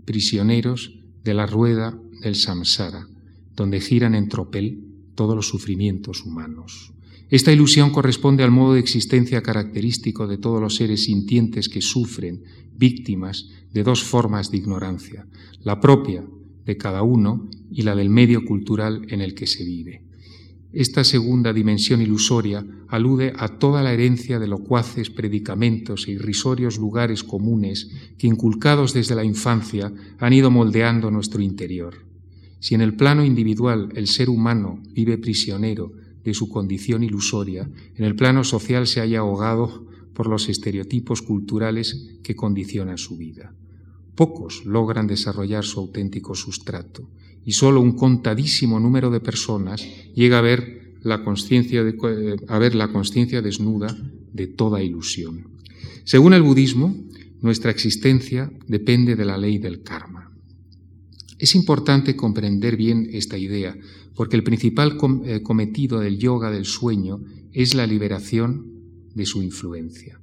[0.09, 3.07] prisioneros de la rueda del samsara,
[3.55, 4.79] donde giran en tropel
[5.13, 6.93] todos los sufrimientos humanos.
[7.29, 12.41] Esta ilusión corresponde al modo de existencia característico de todos los seres sintientes que sufren,
[12.73, 15.27] víctimas de dos formas de ignorancia,
[15.61, 16.25] la propia
[16.65, 20.08] de cada uno y la del medio cultural en el que se vive.
[20.71, 27.23] Esta segunda dimensión ilusoria alude a toda la herencia de locuaces predicamentos e irrisorios lugares
[27.23, 32.05] comunes que, inculcados desde la infancia, han ido moldeando nuestro interior.
[32.59, 35.91] Si en el plano individual el ser humano vive prisionero
[36.23, 42.19] de su condición ilusoria, en el plano social se haya ahogado por los estereotipos culturales
[42.21, 43.55] que condicionan su vida.
[44.13, 47.09] Pocos logran desarrollar su auténtico sustrato
[47.49, 49.83] y solo un contadísimo número de personas
[50.13, 53.87] llega a ver la conciencia de, a ver la conciencia desnuda
[54.31, 55.47] de toda ilusión.
[56.03, 56.95] Según el budismo,
[57.41, 60.31] nuestra existencia depende de la ley del karma.
[61.39, 63.75] Es importante comprender bien esta idea,
[64.13, 67.19] porque el principal eh, cometido del yoga del sueño
[67.51, 68.67] es la liberación
[69.15, 70.21] de su influencia.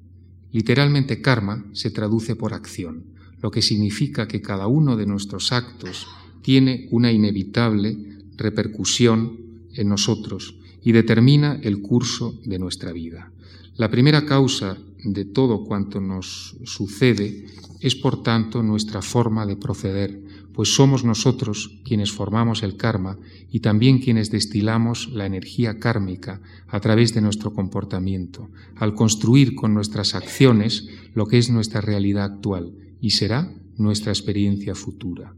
[0.52, 3.06] Literalmente karma se traduce por acción,
[3.42, 6.06] lo que significa que cada uno de nuestros actos
[6.46, 7.98] tiene una inevitable
[8.36, 9.36] repercusión
[9.74, 13.32] en nosotros y determina el curso de nuestra vida.
[13.74, 17.46] La primera causa de todo cuanto nos sucede
[17.80, 23.18] es, por tanto, nuestra forma de proceder, pues somos nosotros quienes formamos el karma
[23.50, 29.74] y también quienes destilamos la energía kármica a través de nuestro comportamiento, al construir con
[29.74, 35.34] nuestras acciones lo que es nuestra realidad actual y será nuestra experiencia futura.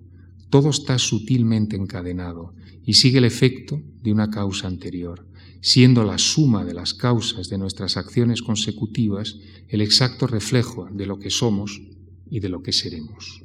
[0.51, 5.27] Todo está sutilmente encadenado y sigue el efecto de una causa anterior,
[5.61, 9.37] siendo la suma de las causas de nuestras acciones consecutivas
[9.69, 11.83] el exacto reflejo de lo que somos
[12.31, 13.43] y de lo que seremos.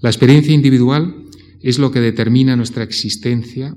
[0.00, 1.26] La experiencia individual
[1.60, 3.76] es lo que determina nuestra existencia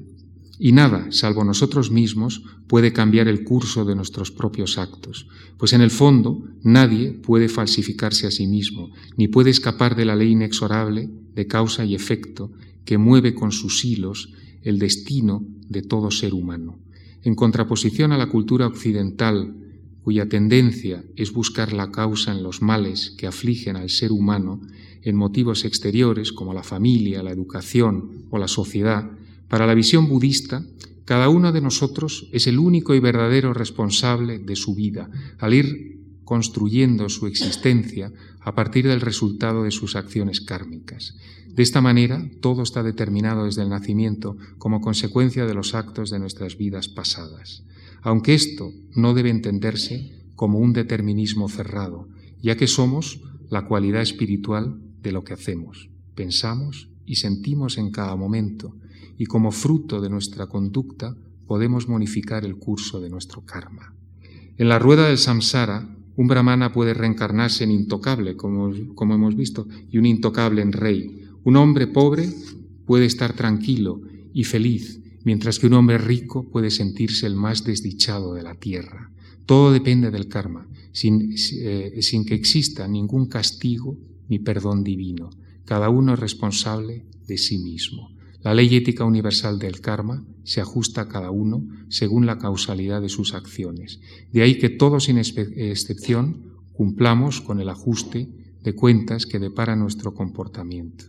[0.58, 5.82] y nada, salvo nosotros mismos, puede cambiar el curso de nuestros propios actos, pues en
[5.82, 11.10] el fondo nadie puede falsificarse a sí mismo, ni puede escapar de la ley inexorable
[11.34, 12.52] de causa y efecto
[12.86, 16.80] que mueve con sus hilos el destino de todo ser humano.
[17.22, 19.56] En contraposición a la cultura occidental,
[20.04, 24.62] cuya tendencia es buscar la causa en los males que afligen al ser humano,
[25.02, 29.10] en motivos exteriores como la familia, la educación o la sociedad,
[29.48, 30.66] para la visión budista,
[31.06, 35.96] cada uno de nosotros es el único y verdadero responsable de su vida, al ir
[36.24, 41.16] construyendo su existencia a partir del resultado de sus acciones kármicas.
[41.48, 46.20] De esta manera, todo está determinado desde el nacimiento como consecuencia de los actos de
[46.20, 47.64] nuestras vidas pasadas.
[48.02, 52.10] Aunque esto no debe entenderse como un determinismo cerrado,
[52.42, 58.16] ya que somos la cualidad espiritual de lo que hacemos, pensamos y sentimos en cada
[58.16, 58.76] momento,
[59.18, 61.16] y como fruto de nuestra conducta
[61.48, 63.94] podemos modificar el curso de nuestro karma.
[64.58, 69.98] En la rueda del samsara, un brahmana puede reencarnarse en intocable, como, hemos visto, y
[69.98, 71.28] un intocable en rey.
[71.44, 72.30] Un hombre pobre
[72.86, 74.02] puede estar tranquilo
[74.34, 79.12] y feliz, mientras que un hombre rico puede sentirse el más desdichado de la tierra.
[79.46, 83.98] Todo depende del karma, sin, eh, sin que exista ningún castigo
[84.30, 85.30] ni perdón divino.
[85.66, 88.15] Cada uno es responsable de sí mismo.
[88.46, 93.10] La ley ética universal del karma se ajusta a cada uno según la causalidad de
[93.10, 94.00] sus acciones.
[94.32, 98.30] De ahí que todos sin excepción cumplamos con el ajuste
[98.62, 101.06] de cuentas que depara nuestro comportamiento.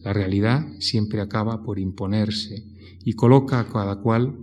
[0.00, 2.64] La realidad siempre acaba por imponerse
[3.04, 4.40] y coloca a cada cual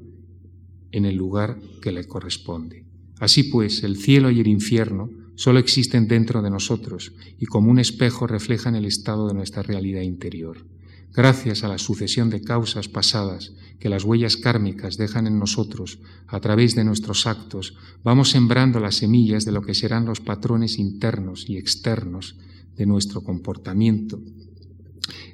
[0.94, 2.86] en el lugar que le corresponde.
[3.20, 7.80] Así pues, el cielo y el infierno solo existen dentro de nosotros y como un
[7.80, 10.77] espejo reflejan el estado de nuestra realidad interior.
[11.14, 16.40] Gracias a la sucesión de causas pasadas que las huellas kármicas dejan en nosotros a
[16.40, 21.46] través de nuestros actos, vamos sembrando las semillas de lo que serán los patrones internos
[21.48, 22.36] y externos
[22.76, 24.20] de nuestro comportamiento.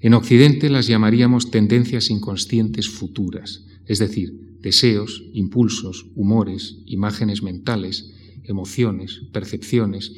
[0.01, 9.21] En Occidente las llamaríamos tendencias inconscientes futuras, es decir, deseos, impulsos, humores, imágenes mentales, emociones,
[9.31, 10.11] percepciones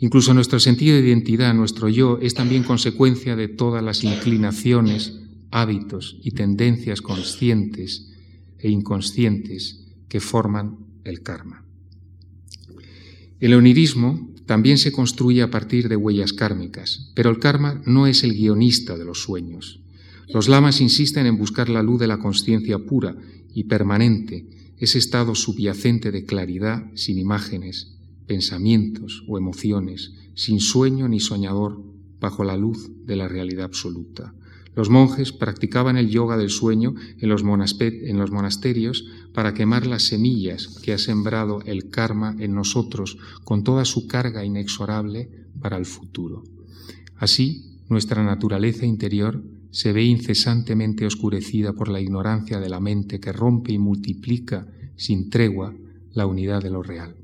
[0.00, 6.16] Incluso nuestro sentido de identidad, nuestro yo, es también consecuencia de todas las inclinaciones, hábitos
[6.22, 8.10] y tendencias conscientes
[8.58, 11.64] e inconscientes que forman el karma.
[13.40, 18.24] El onirismo también se construye a partir de huellas kármicas, pero el karma no es
[18.24, 19.80] el guionista de los sueños.
[20.28, 23.16] Los lamas insisten en buscar la luz de la conciencia pura
[23.54, 24.46] y permanente,
[24.78, 27.99] ese estado subyacente de claridad sin imágenes,
[28.30, 31.82] pensamientos o emociones, sin sueño ni soñador,
[32.20, 34.34] bajo la luz de la realidad absoluta.
[34.76, 40.92] Los monjes practicaban el yoga del sueño en los, monasterios para quemar las semillas que
[40.92, 45.28] ha sembrado el karma en nosotros con toda su carga inexorable
[45.60, 46.44] para el futuro.
[47.16, 49.42] Así, nuestra naturaleza interior
[49.72, 55.30] se ve incesantemente oscurecida por la ignorancia de la mente que rompe y multiplica sin
[55.30, 55.74] tregua
[56.12, 57.16] la unidad de lo real.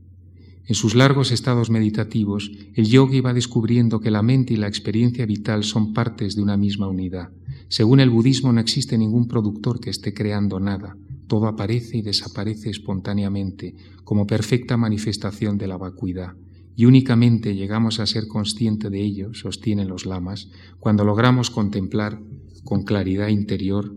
[0.69, 5.25] En sus largos estados meditativos, el yogi va descubriendo que la mente y la experiencia
[5.25, 7.31] vital son partes de una misma unidad.
[7.69, 10.97] Según el budismo no existe ningún productor que esté creando nada.
[11.29, 16.35] Todo aparece y desaparece espontáneamente, como perfecta manifestación de la vacuidad.
[16.75, 20.49] Y únicamente llegamos a ser consciente de ello, sostienen los lamas,
[20.81, 22.21] cuando logramos contemplar
[22.65, 23.95] con claridad interior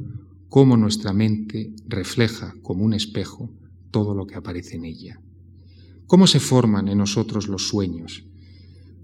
[0.49, 3.49] cómo nuestra mente refleja como un espejo
[3.89, 5.19] todo lo que aparece en ella.
[6.09, 8.23] ¿Cómo se forman en nosotros los sueños?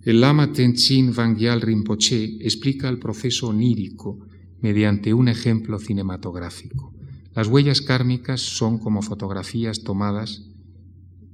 [0.02, 4.26] El lama Tenzin Wangyal Rinpoche explica el proceso onírico
[4.60, 6.96] mediante un ejemplo cinematográfico.
[7.36, 10.50] Las huellas kármicas son como fotografías tomadas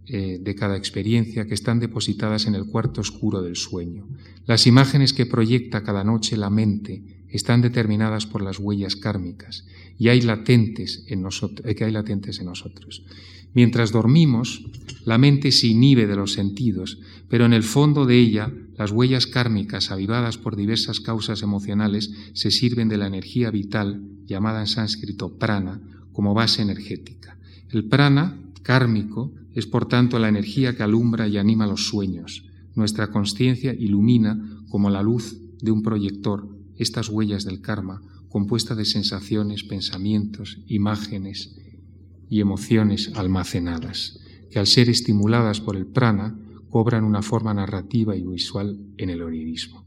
[0.08, 4.10] eh, de cada experiencia que están depositadas en el cuarto oscuro del sueño.
[4.46, 9.66] Las imágenes que proyecta cada noche la mente están determinadas por las huellas kármicas
[9.98, 11.26] y hay latentes en
[11.64, 13.06] eh, que hay latentes en nosotros.
[13.54, 14.64] Mientras dormimos,
[15.06, 17.00] la mente se inhibe de los sentidos,
[17.30, 22.52] pero en el fondo de ella las huellas kármicas avivadas por diversas causas emocionales se
[22.52, 25.82] sirven de la energía vital, llamada en sánscrito prana,
[26.14, 27.38] como base energética.
[27.70, 32.46] El prana kármico es por tanto la energía que alumbra y anima los sueños.
[32.76, 36.48] Nuestra conciencia ilumina como la luz de un proyector
[36.78, 41.56] estas huellas del karma, compuesta de sensaciones, pensamientos, imágenes
[42.32, 44.18] y emociones almacenadas,
[44.50, 49.22] que al ser estimuladas por el prana cobran una forma narrativa y visual en el
[49.22, 49.86] onirismo.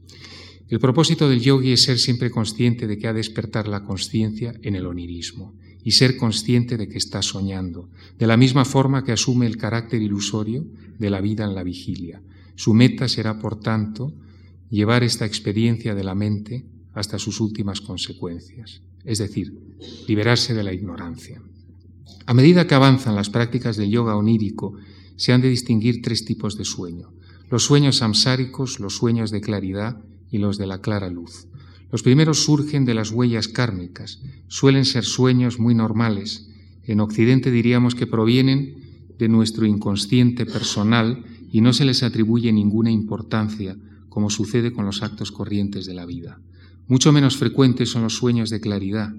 [0.69, 4.53] El propósito del yogi es ser siempre consciente de que ha de despertar la conciencia
[4.61, 7.89] en el onirismo y ser consciente de que está soñando,
[8.19, 10.67] de la misma forma que asume el carácter ilusorio
[10.99, 12.21] de la vida en la vigilia.
[12.53, 14.13] Su meta será, por tanto,
[14.69, 19.51] llevar esta experiencia de la mente hasta sus últimas consecuencias, es decir,
[20.07, 21.41] liberarse de la ignorancia.
[22.25, 24.73] A medida que avanzan las prácticas del yoga onírico,
[25.15, 27.13] se han de distinguir tres tipos de sueño,
[27.49, 30.01] los sueños samsáricos, los sueños de claridad
[30.31, 31.47] y los de la clara luz.
[31.91, 36.49] Los primeros surgen de las huellas kármicas, suelen ser sueños muy normales.
[36.83, 38.75] En Occidente diríamos que provienen
[39.17, 43.77] de nuestro inconsciente personal y no se les atribuye ninguna importancia,
[44.09, 46.41] como sucede con los actos corrientes de la vida.
[46.87, 49.13] Mucho menos frecuentes son los sueños de claridad,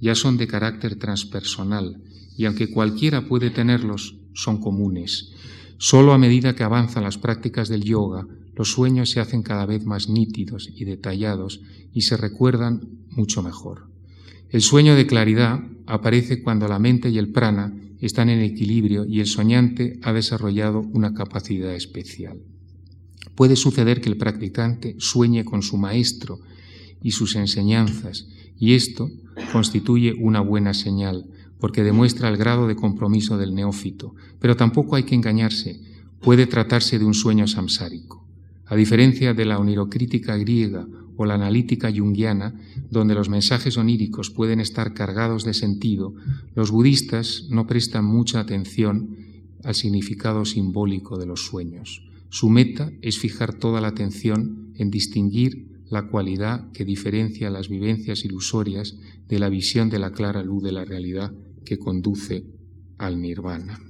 [0.00, 2.02] ya son de carácter transpersonal,
[2.36, 5.32] y aunque cualquiera puede tenerlos, son comunes.
[5.78, 9.84] Solo a medida que avanzan las prácticas del yoga, los sueños se hacen cada vez
[9.84, 11.60] más nítidos y detallados
[11.92, 13.90] y se recuerdan mucho mejor.
[14.50, 19.20] El sueño de claridad aparece cuando la mente y el prana están en equilibrio y
[19.20, 22.40] el soñante ha desarrollado una capacidad especial.
[23.34, 26.40] Puede suceder que el practicante sueñe con su maestro
[27.02, 28.26] y sus enseñanzas,
[28.58, 29.10] y esto
[29.52, 31.26] constituye una buena señal,
[31.58, 35.80] porque demuestra el grado de compromiso del neófito, pero tampoco hay que engañarse,
[36.20, 38.26] puede tratarse de un sueño samsárico.
[38.66, 40.86] A diferencia de la onirocrítica griega
[41.16, 42.54] o la analítica junguiana,
[42.90, 46.14] donde los mensajes oníricos pueden estar cargados de sentido,
[46.54, 49.16] los budistas no prestan mucha atención
[49.64, 52.02] al significado simbólico de los sueños.
[52.28, 58.24] Su meta es fijar toda la atención en distinguir la cualidad que diferencia las vivencias
[58.24, 58.96] ilusorias
[59.28, 61.32] de la visión de la clara luz de la realidad
[61.64, 62.44] que conduce
[62.98, 63.80] al nirvana.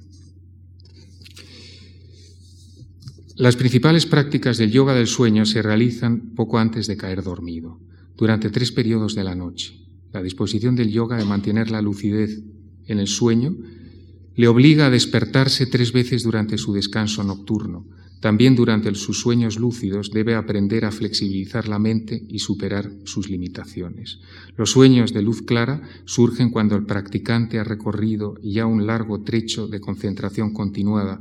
[3.37, 7.79] Las principales prácticas del yoga del sueño se realizan poco antes de caer dormido,
[8.17, 9.79] durante tres periodos de la noche.
[10.13, 12.43] La disposición del yoga de mantener la lucidez
[12.87, 13.55] en el sueño
[14.35, 17.87] le obliga a despertarse tres veces durante su descanso nocturno.
[18.21, 24.21] También durante sus sueños lúcidos debe aprender a flexibilizar la mente y superar sus limitaciones.
[24.57, 29.69] Los sueños de luz clara surgen cuando el practicante ha recorrido ya un largo trecho
[29.69, 31.21] de concentración continuada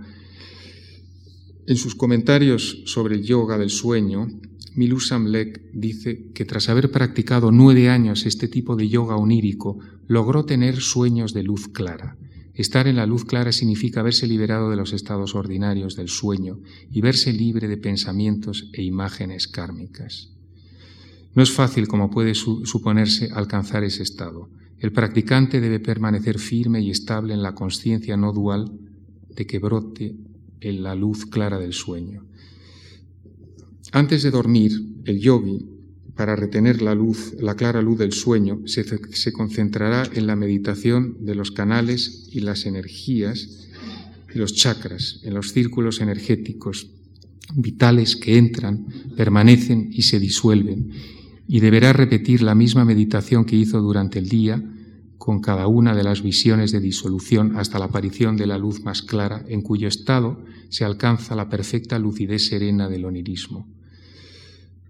[1.67, 4.27] en sus comentarios sobre el yoga del sueño,
[4.75, 10.45] Milu Samlek dice que tras haber practicado nueve años este tipo de yoga onírico, logró
[10.45, 12.17] tener sueños de luz clara.
[12.55, 17.01] Estar en la luz clara significa verse liberado de los estados ordinarios del sueño y
[17.01, 20.31] verse libre de pensamientos e imágenes kármicas.
[21.33, 24.49] No es fácil, como puede suponerse, alcanzar ese estado.
[24.79, 28.71] El practicante debe permanecer firme y estable en la conciencia no dual
[29.35, 30.15] de que brote
[30.61, 32.25] en la luz clara del sueño.
[33.91, 34.71] Antes de dormir,
[35.03, 35.74] el yogi,
[36.15, 41.17] para retener la luz, la clara luz del sueño, se, se concentrará en la meditación
[41.25, 43.67] de los canales y las energías
[44.33, 46.89] y los chakras, en los círculos energéticos
[47.53, 48.85] vitales que entran,
[49.15, 50.91] permanecen y se disuelven,
[51.47, 54.63] y deberá repetir la misma meditación que hizo durante el día
[55.17, 59.01] con cada una de las visiones de disolución hasta la aparición de la luz más
[59.01, 63.74] clara, en cuyo estado se alcanza la perfecta lucidez serena del onirismo.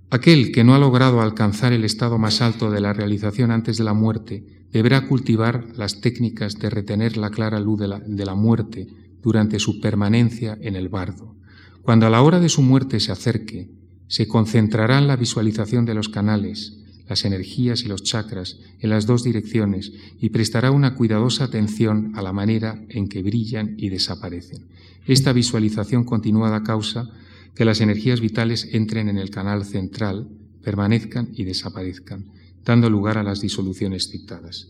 [0.10, 3.84] Aquel que no ha logrado alcanzar el estado más alto de la realización antes de
[3.84, 8.36] la muerte deberá cultivar las técnicas de retener la clara luz de la, de la
[8.36, 8.88] muerte
[9.22, 11.36] durante su permanencia en el bardo.
[11.82, 13.70] Cuando a la hora de su muerte se acerque,
[14.08, 16.78] se concentrará en la visualización de los canales,
[17.08, 22.22] las energías y los chakras en las dos direcciones y prestará una cuidadosa atención a
[22.22, 24.68] la manera en que brillan y desaparecen.
[25.06, 27.10] Esta visualización continuada causa
[27.56, 30.28] que las energías vitales entren en el canal central,
[30.62, 32.26] permanezcan y desaparezcan,
[32.64, 34.68] dando lugar a las disoluciones citadas.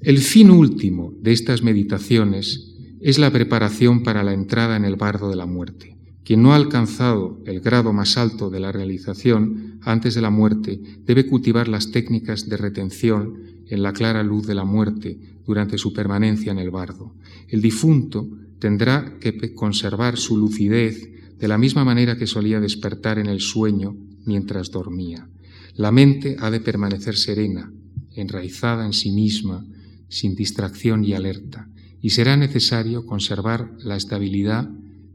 [0.00, 5.28] El fin último de estas meditaciones es la preparación para la entrada en el bardo
[5.28, 5.96] de la muerte.
[6.24, 10.80] Quien no ha alcanzado el grado más alto de la realización antes de la muerte
[11.04, 15.92] debe cultivar las técnicas de retención en la clara luz de la muerte durante su
[15.92, 17.14] permanencia en el bardo.
[17.48, 18.28] El difunto
[18.60, 21.10] tendrá que conservar su lucidez
[21.42, 25.28] de la misma manera que solía despertar en el sueño mientras dormía.
[25.74, 27.72] La mente ha de permanecer serena,
[28.14, 29.66] enraizada en sí misma,
[30.08, 31.68] sin distracción y alerta,
[32.00, 34.70] y será necesario conservar la estabilidad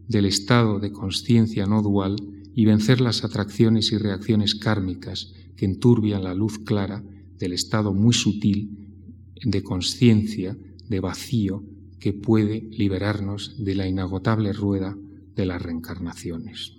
[0.09, 2.17] del estado de conciencia no dual
[2.53, 7.05] y vencer las atracciones y reacciones kármicas que enturbian la luz clara
[7.39, 8.77] del estado muy sutil
[9.45, 10.57] de conciencia,
[10.89, 11.63] de vacío,
[12.01, 14.97] que puede liberarnos de la inagotable rueda
[15.37, 16.73] de las reencarnaciones.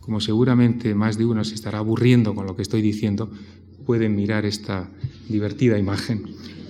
[0.00, 3.30] Como seguramente más de uno se estará aburriendo con lo que estoy diciendo,
[3.84, 4.90] pueden mirar esta
[5.28, 6.24] divertida imagen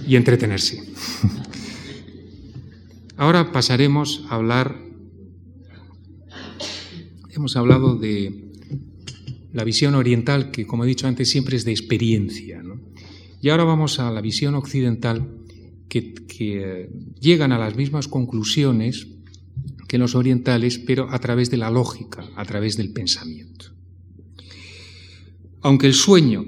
[0.06, 0.82] y entretenerse.
[3.16, 4.76] Ahora pasaremos a hablar,
[7.30, 8.50] hemos hablado de
[9.52, 12.62] la visión oriental, que como he dicho antes siempre es de experiencia,
[13.40, 15.30] y ahora vamos a la visión occidental,
[15.88, 19.15] que, que llegan a las mismas conclusiones
[19.88, 23.66] que los orientales, pero a través de la lógica, a través del pensamiento.
[25.62, 26.44] Aunque el sueño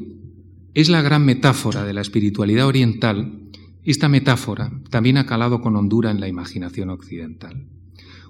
[0.75, 3.49] es la gran metáfora de la espiritualidad oriental,
[3.85, 7.67] esta metáfora también ha calado con hondura en la imaginación occidental.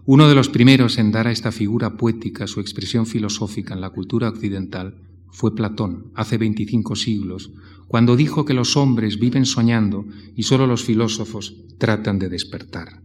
[0.04, 3.90] Uno de los primeros en dar a esta figura poética su expresión filosófica en la
[3.90, 7.50] cultura occidental fue Platón, hace 25 siglos,
[7.86, 13.02] cuando dijo que los hombres viven soñando y solo los filósofos tratan de despertar.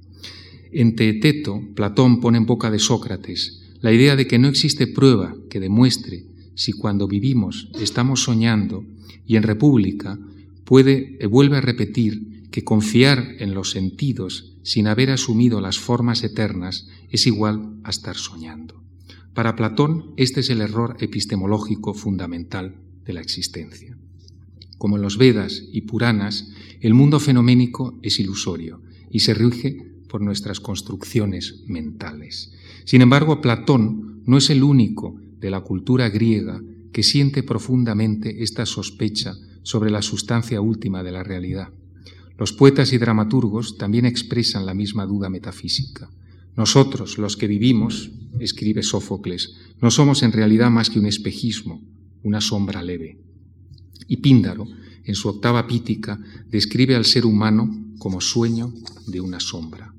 [0.75, 5.35] En Teeteto, Platón pone en boca de Sócrates la idea de que no existe prueba
[5.47, 8.83] que demuestre si cuando vivimos estamos soñando
[9.27, 10.17] y en República
[10.65, 16.87] puede, vuelve a repetir que confiar en los sentidos sin haber asumido las formas eternas
[17.11, 18.81] es igual a estar soñando.
[19.35, 23.95] Para Platón, este es el error epistemológico fundamental de la existencia.
[24.79, 26.49] Como en los Vedas y Puranas,
[26.81, 32.51] el mundo fenoménico es ilusorio y se rige por nuestras construcciones mentales.
[32.85, 36.61] Sin embargo, Platón no es el único de la cultura griega
[36.91, 39.33] que siente profundamente esta sospecha
[39.63, 41.69] sobre la sustancia última de la realidad.
[42.37, 46.11] Los poetas y dramaturgos también expresan la misma duda metafísica.
[46.55, 51.81] Nosotros, los que vivimos, escribe Sófocles, no somos en realidad más que un espejismo,
[52.21, 53.17] una sombra leve.
[54.07, 54.67] Y Píndaro,
[55.05, 56.19] en su octava pítica,
[56.51, 58.71] describe al ser humano como sueño
[59.07, 59.91] de una sombra.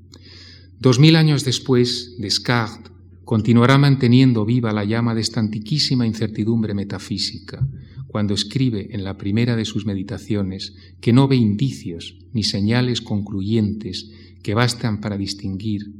[0.79, 2.93] Dos mil años después, Descartes
[3.25, 7.67] continuará manteniendo viva la llama de esta antiquísima incertidumbre metafísica,
[8.07, 14.11] cuando escribe en la primera de sus meditaciones que no ve indicios ni señales concluyentes
[14.43, 15.91] que bastan para distinguir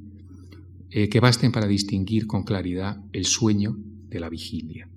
[0.97, 3.77] eh, que basten para distinguir con claridad el sueño
[4.11, 4.89] de la vigilia.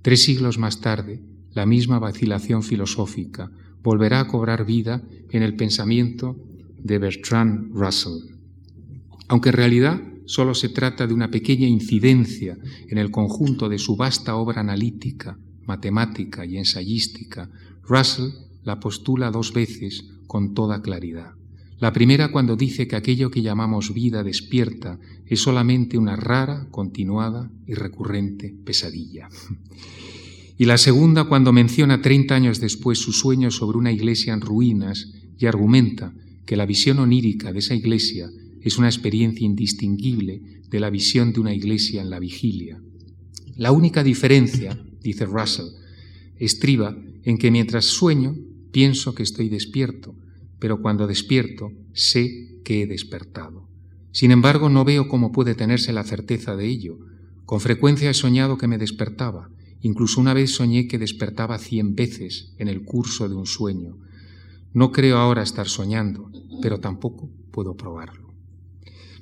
[0.00, 1.24] Tres siglos más tarde,
[1.54, 3.50] la misma vacilación filosófica
[3.82, 5.02] volverá a cobrar vida
[5.32, 6.36] en el pensamiento
[6.78, 8.39] de Bertrand Russell.
[9.30, 12.58] Aunque en realidad solo se trata de una pequeña incidencia
[12.88, 17.48] en el conjunto de su vasta obra analítica, matemática y ensayística,
[17.84, 18.30] Russell
[18.64, 21.34] la postula dos veces con toda claridad.
[21.78, 27.52] La primera cuando dice que aquello que llamamos vida despierta es solamente una rara, continuada
[27.68, 29.28] y recurrente pesadilla.
[30.58, 35.14] Y la segunda cuando menciona treinta años después su sueño sobre una iglesia en ruinas
[35.38, 36.14] y argumenta
[36.46, 38.28] que la visión onírica de esa iglesia
[38.62, 42.80] es una experiencia indistinguible de la visión de una iglesia en la vigilia.
[43.56, 45.66] La única diferencia, dice Russell,
[46.36, 48.36] estriba en que mientras sueño
[48.72, 50.14] pienso que estoy despierto,
[50.58, 53.68] pero cuando despierto sé que he despertado.
[54.12, 56.98] Sin embargo, no veo cómo puede tenerse la certeza de ello.
[57.46, 59.50] Con frecuencia he soñado que me despertaba.
[59.82, 63.96] Incluso una vez soñé que despertaba cien veces en el curso de un sueño.
[64.72, 66.30] No creo ahora estar soñando,
[66.62, 68.29] pero tampoco puedo probarlo.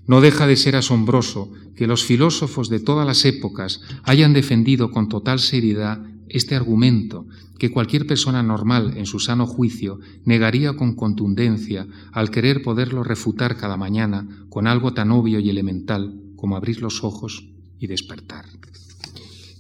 [0.09, 5.11] No deja de ser asombroso que los filósofos de todas las épocas hayan defendido con
[5.11, 7.27] total seriedad este argumento
[7.59, 13.59] que cualquier persona normal en su sano juicio negaría con contundencia al querer poderlo refutar
[13.59, 17.47] cada mañana con algo tan obvio y elemental como abrir los ojos
[17.79, 18.47] y despertar.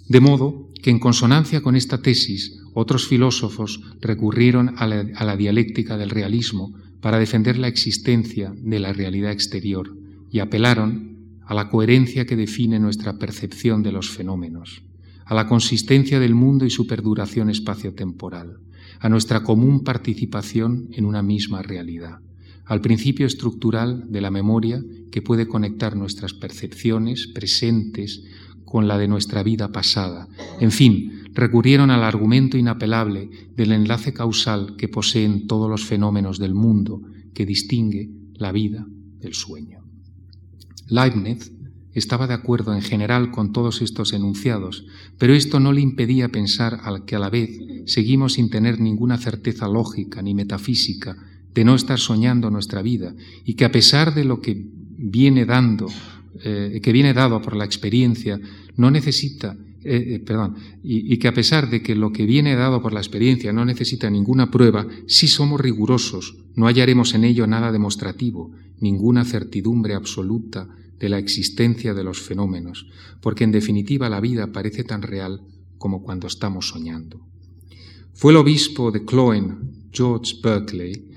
[0.09, 6.09] De modo que en consonancia con esta tesis, otros filósofos recurrieron a la, dialéctica del
[6.09, 6.73] realismo
[7.03, 9.98] para defender la existencia de la realidad exterior
[10.31, 14.83] y apelaron a la coherencia que define nuestra percepción de los fenómenos,
[15.25, 18.59] a la consistencia del mundo y su perduración espaciotemporal,
[19.01, 22.19] a nuestra común participación en una misma realidad,
[22.67, 28.25] al principio estructural de la memoria que puede conectar nuestras percepciones presentes
[28.67, 30.29] con la de nuestra vida pasada.
[30.61, 36.55] En fin, recurrieron al argumento inapelable del enlace causal que poseen todos los fenómenos del
[36.55, 37.01] mundo
[37.33, 38.87] que distingue la vida
[39.21, 39.88] del sueño.
[40.89, 41.53] Leibniz
[41.95, 44.87] estaba de acuerdo en general con todos estos enunciados,
[45.19, 47.51] pero esto no le impedía pensar al que a la vez
[47.87, 51.17] seguimos sin tener ninguna certeza lógica ni metafísica
[51.55, 53.15] de no estar soñando nuestra vida
[53.45, 54.65] y que a pesar de lo que
[54.97, 55.87] viene dando,
[56.45, 58.41] eh, que viene dado por la experiencia,
[58.77, 62.57] no necesita eh, eh, perdón, y, y, que a pesar de que lo que viene
[62.57, 67.47] dado por la experiencia no necesita ninguna prueba, si somos rigurosos, no hallaremos en ello
[67.47, 68.51] nada demostrativo,
[68.81, 70.69] ninguna certidumbre absoluta
[70.99, 72.87] de la existencia de los fenómenos,
[73.21, 75.43] porque en definitiva la vida parece tan real
[75.79, 77.21] como cuando estamos soñando.
[78.15, 81.09] Fue el obispo de Cloen, George Berkeley,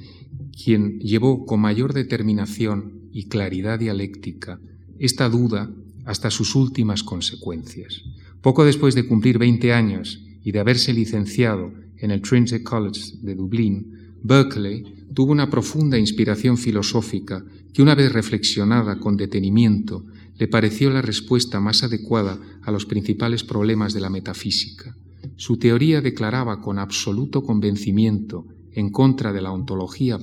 [0.63, 4.59] quien llevó con mayor determinación y claridad dialéctica
[4.99, 5.71] esta duda
[6.05, 8.03] hasta sus últimas consecuencias.
[8.41, 13.35] Poco después de cumplir 20 años y de haberse licenciado en el Trinity College de
[13.35, 17.43] Dublín, Berkeley tuvo una profunda inspiración filosófica
[17.73, 20.05] que una vez reflexionada con detenimiento
[20.37, 24.95] le pareció la respuesta más adecuada a los principales problemas de la metafísica.
[25.35, 30.17] Su teoría declaraba con absoluto convencimiento, en contra de la ontología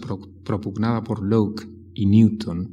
[0.45, 2.71] propugnada por Locke y Newton,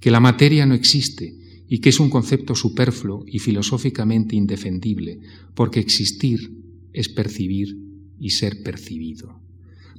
[0.00, 1.36] que la materia no existe
[1.68, 5.20] y que es un concepto superfluo y filosóficamente indefendible,
[5.54, 6.52] porque existir
[6.92, 7.76] es percibir
[8.20, 9.40] y ser percibido.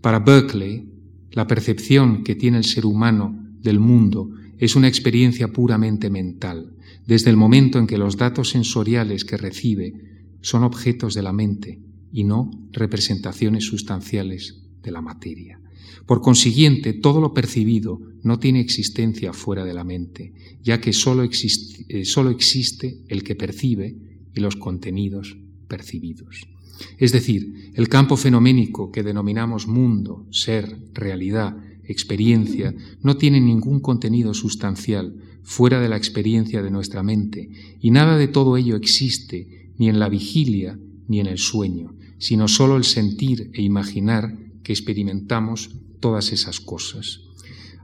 [0.01, 0.96] Para Berkeley,
[1.37, 6.73] la percepción que tiene el ser humano del mundo es una experiencia puramente mental,
[7.05, 9.93] desde el momento en que los datos sensoriales que recibe
[10.41, 11.79] son objetos de la mente
[12.11, 15.61] y no representaciones sustanciales de la materia.
[16.07, 20.33] Por consiguiente, todo lo percibido no tiene existencia fuera de la mente,
[20.63, 23.95] ya que solo eh, solo existe el que percibe
[24.33, 26.47] y los contenidos percibidos.
[26.97, 34.33] Es decir, el campo fenoménico que denominamos mundo, ser, realidad, experiencia, no tiene ningún contenido
[34.33, 37.49] sustancial fuera de la experiencia de nuestra mente,
[37.79, 42.47] y nada de todo ello existe ni en la vigilia ni en el sueño, sino
[42.47, 47.21] sólo el sentir e imaginar que experimentamos todas esas cosas.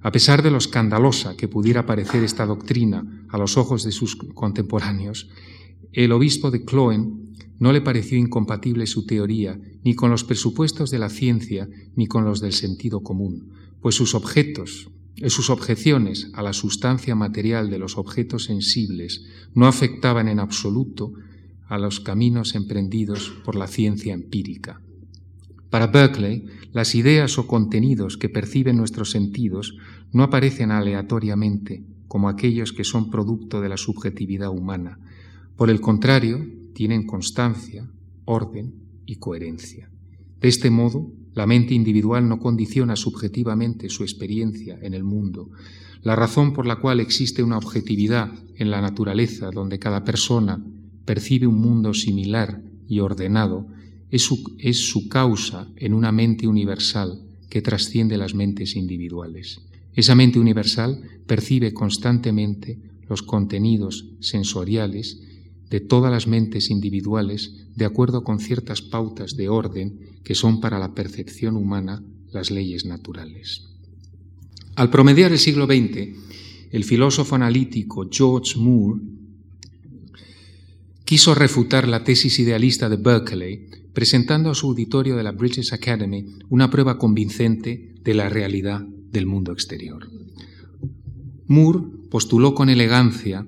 [0.01, 4.17] A pesar de lo escandalosa que pudiera parecer esta doctrina a los ojos de sus
[4.17, 5.29] contemporáneos,
[5.93, 10.99] el obispo de Cloen no le pareció incompatible su teoría ni con los presupuestos de
[10.99, 13.51] la ciencia ni con los del sentido común,
[13.81, 19.67] pues sus objetos, eh, sus objeciones a la sustancia material de los objetos sensibles no
[19.67, 21.13] afectaban en absoluto
[21.67, 24.81] a los caminos emprendidos por la ciencia empírica.
[25.69, 29.75] Para Berkeley, las ideas o contenidos que perciben nuestros sentidos
[30.11, 34.99] no aparecen aleatoriamente como aquellos que son producto de la subjetividad humana.
[35.57, 37.89] Por el contrario, tienen constancia,
[38.25, 38.73] orden
[39.05, 39.89] y coherencia.
[40.39, 45.49] De este modo, la mente individual no condiciona subjetivamente su experiencia en el mundo.
[46.03, 50.63] La razón por la cual existe una objetividad en la naturaleza donde cada persona
[51.05, 53.67] percibe un mundo similar y ordenado
[54.11, 54.23] es
[54.77, 57.19] su, causa en una mente universal
[57.49, 59.61] que trasciende las mentes individuales.
[59.95, 65.19] Esa mente universal percibe constantemente los contenidos sensoriales
[65.73, 70.77] de todas las mentes individuales de acuerdo con ciertas pautas de orden que son para
[70.77, 73.69] la percepción humana las leyes naturales.
[74.75, 76.09] Al promediar el siglo XX,
[76.69, 79.01] el filósofo analítico George Moore
[81.05, 86.35] quiso refutar la tesis idealista de Berkeley presentando a su auditorio de la British Academy
[86.49, 90.07] una prueba convincente de la realidad del mundo exterior.
[91.47, 91.79] Moore
[92.11, 93.47] postuló con elegancia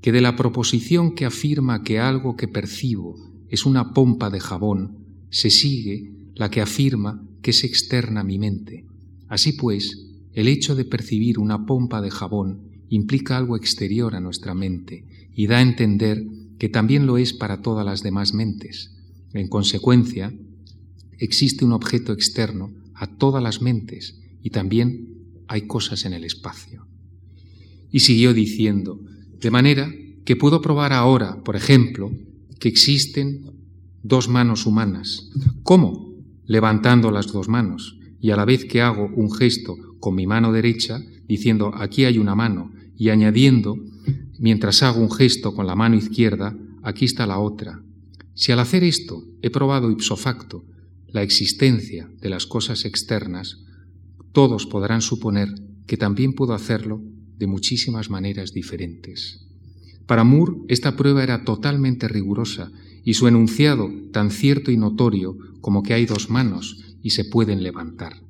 [0.00, 3.16] que de la proposición que afirma que algo que percibo
[3.48, 4.98] es una pompa de jabón,
[5.30, 8.86] se sigue la que afirma que es externa a mi mente.
[9.28, 14.54] Así pues, el hecho de percibir una pompa de jabón implica algo exterior a nuestra
[14.54, 16.24] mente y da a entender
[16.58, 18.92] que también lo es para todas las demás mentes.
[19.32, 20.32] En consecuencia,
[21.18, 26.86] existe un objeto externo a todas las mentes y también hay cosas en el espacio.
[27.90, 29.00] Y siguió diciendo,
[29.40, 29.92] de manera
[30.24, 32.10] que puedo probar ahora, por ejemplo,
[32.58, 33.52] que existen
[34.02, 35.30] dos manos humanas.
[35.62, 36.14] ¿Cómo?
[36.46, 40.52] Levantando las dos manos y a la vez que hago un gesto con mi mano
[40.52, 43.76] derecha, diciendo aquí hay una mano, y añadiendo
[44.38, 47.82] mientras hago un gesto con la mano izquierda, aquí está la otra.
[48.34, 50.64] Si al hacer esto he probado ipso facto
[51.08, 53.64] la existencia de las cosas externas,
[54.32, 55.48] todos podrán suponer
[55.86, 57.00] que también puedo hacerlo
[57.38, 59.46] de muchísimas maneras diferentes.
[60.06, 62.70] Para Moore esta prueba era totalmente rigurosa
[63.04, 67.62] y su enunciado tan cierto y notorio como que hay dos manos y se pueden
[67.62, 68.22] levantar.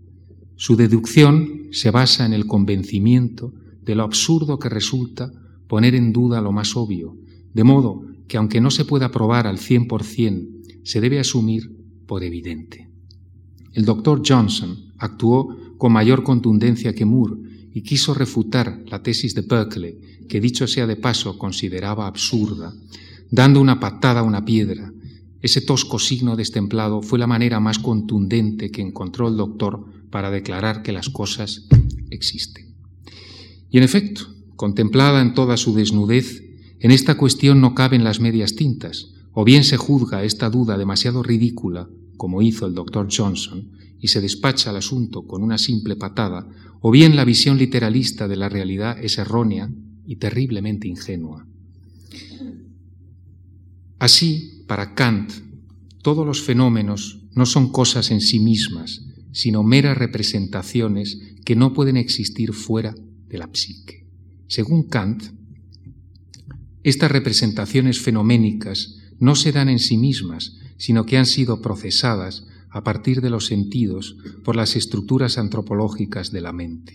[0.57, 3.53] Su deducción se basa en el convencimiento
[3.85, 5.31] de lo absurdo que resulta
[5.69, 7.17] poner en duda lo más obvio,
[7.53, 11.77] de modo que aunque no se pueda probar al cien por cien, se debe asumir
[12.07, 12.89] por evidente.
[13.73, 17.35] El doctor Johnson actuó con mayor contundencia que Moore
[17.77, 19.99] y quiso refutar la tesis de Berkeley,
[20.31, 22.73] que dicho sea de paso consideraba absurda,
[23.31, 24.95] dando una patada a una piedra.
[25.43, 30.83] Ese tosco signo destemplado fue la manera más contundente que encontró el doctor para declarar
[30.83, 31.69] que las cosas
[32.09, 32.75] existen.
[33.71, 34.23] Y en efecto,
[34.57, 36.45] contemplada en toda su desnudez,
[36.81, 41.23] en esta cuestión no caben las medias tintas, o bien se juzga esta duda demasiado
[41.23, 43.69] ridícula, como hizo el doctor Johnson,
[44.01, 46.47] y se despacha el asunto con una simple patada,
[46.81, 49.71] o bien la visión literalista de la realidad es errónea
[50.07, 51.47] y terriblemente ingenua.
[53.99, 55.33] Así, para Kant,
[56.03, 61.97] todos los fenómenos no son cosas en sí mismas, sino meras representaciones que no pueden
[61.97, 62.95] existir fuera
[63.29, 64.07] de la psique.
[64.47, 65.25] Según Kant,
[66.83, 72.83] estas representaciones fenoménicas no se dan en sí mismas, sino que han sido procesadas a
[72.85, 76.95] partir de los sentidos por las estructuras antropológicas de la mente.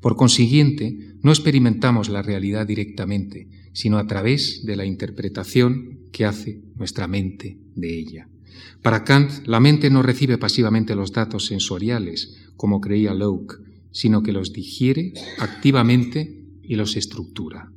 [0.00, 6.62] Por consiguiente, no experimentamos la realidad directamente, sino a través de la interpretación que hace
[6.76, 8.28] nuestra mente de ella.
[8.82, 13.56] Para Kant, la mente no recibe pasivamente los datos sensoriales, como creía Locke,
[13.90, 17.72] sino que los digiere activamente y los estructura.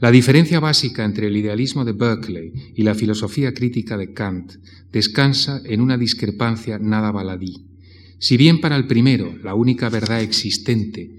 [0.00, 4.54] La diferencia básica entre el idealismo de Berkeley y la filosofía crítica de Kant
[4.92, 7.66] descansa en una discrepancia nada baladí.
[8.18, 11.10] Si bien para el primero la única verdad existente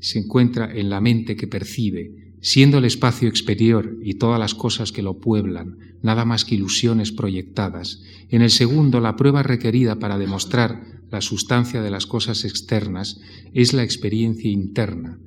[0.00, 4.90] se encuentra en la mente que percibe, siendo el espacio exterior y todas las cosas
[4.92, 8.02] que lo pueblan nada más que ilusiones proyectadas.
[8.28, 13.20] En el segundo, la prueba requerida para demostrar la sustancia de las cosas externas
[13.54, 15.18] es la experiencia interna.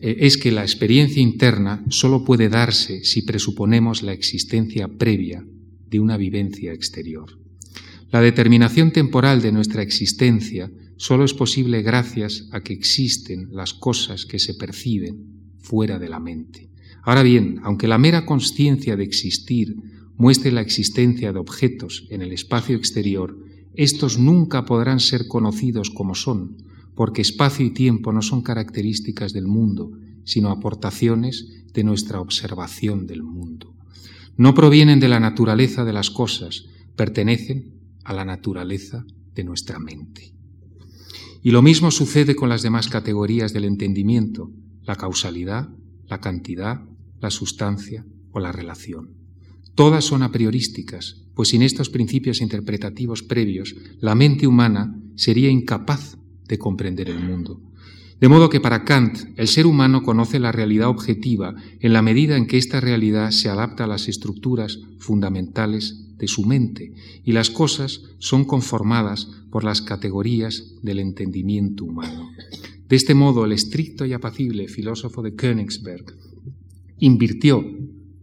[0.00, 5.44] Eh, es que la experiencia interna solo puede darse si presuponemos la existencia previa
[5.88, 7.38] de una vivencia exterior.
[8.10, 14.26] La determinación temporal de nuestra existencia solo es posible gracias a que existen las cosas
[14.26, 16.70] que se perciben fuera de la mente.
[17.02, 19.76] Ahora bien, aunque la mera conciencia de existir
[20.16, 23.38] muestre la existencia de objetos en el espacio exterior,
[23.74, 26.56] estos nunca podrán ser conocidos como son,
[26.96, 29.92] porque espacio y tiempo no son características del mundo,
[30.24, 33.74] sino aportaciones de nuestra observación del mundo.
[34.36, 36.64] No provienen de la naturaleza de las cosas,
[36.96, 40.32] pertenecen a la naturaleza de nuestra mente.
[41.42, 44.50] Y lo mismo sucede con las demás categorías del entendimiento,
[44.82, 45.68] la causalidad,
[46.08, 46.80] la cantidad,
[47.20, 49.10] la sustancia o la relación.
[49.74, 56.16] Todas son a priorísticas, pues sin estos principios interpretativos previos, la mente humana sería incapaz
[56.48, 57.60] de comprender el mundo.
[58.20, 62.36] De modo que para Kant el ser humano conoce la realidad objetiva en la medida
[62.36, 66.94] en que esta realidad se adapta a las estructuras fundamentales de su mente
[67.24, 72.30] y las cosas son conformadas por las categorías del entendimiento humano.
[72.88, 76.16] De este modo, el estricto y apacible filósofo de Königsberg
[76.98, 77.62] invirtió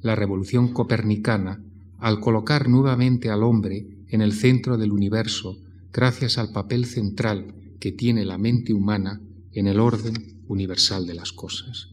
[0.02, 1.62] la revolución copernicana
[2.00, 5.58] al colocar nuevamente al hombre en el centro del universo
[5.92, 7.54] gracias al papel central
[7.84, 9.20] que tiene la mente humana
[9.52, 11.90] en el orden universal de las cosas.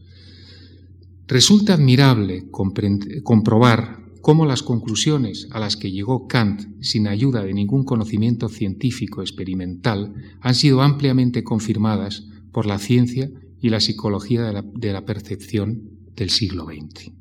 [1.27, 7.83] Resulta admirable comprobar cómo las conclusiones a las que llegó Kant sin ayuda de ningún
[7.83, 12.23] conocimiento científico experimental han sido ampliamente confirmadas
[12.53, 13.29] por la ciencia
[13.59, 17.11] y la psicología de la, de la percepción del siglo XX.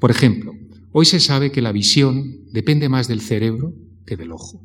[0.00, 0.54] Por ejemplo,
[0.90, 3.74] hoy se sabe que la visión depende más del cerebro
[4.04, 4.60] que del ojo.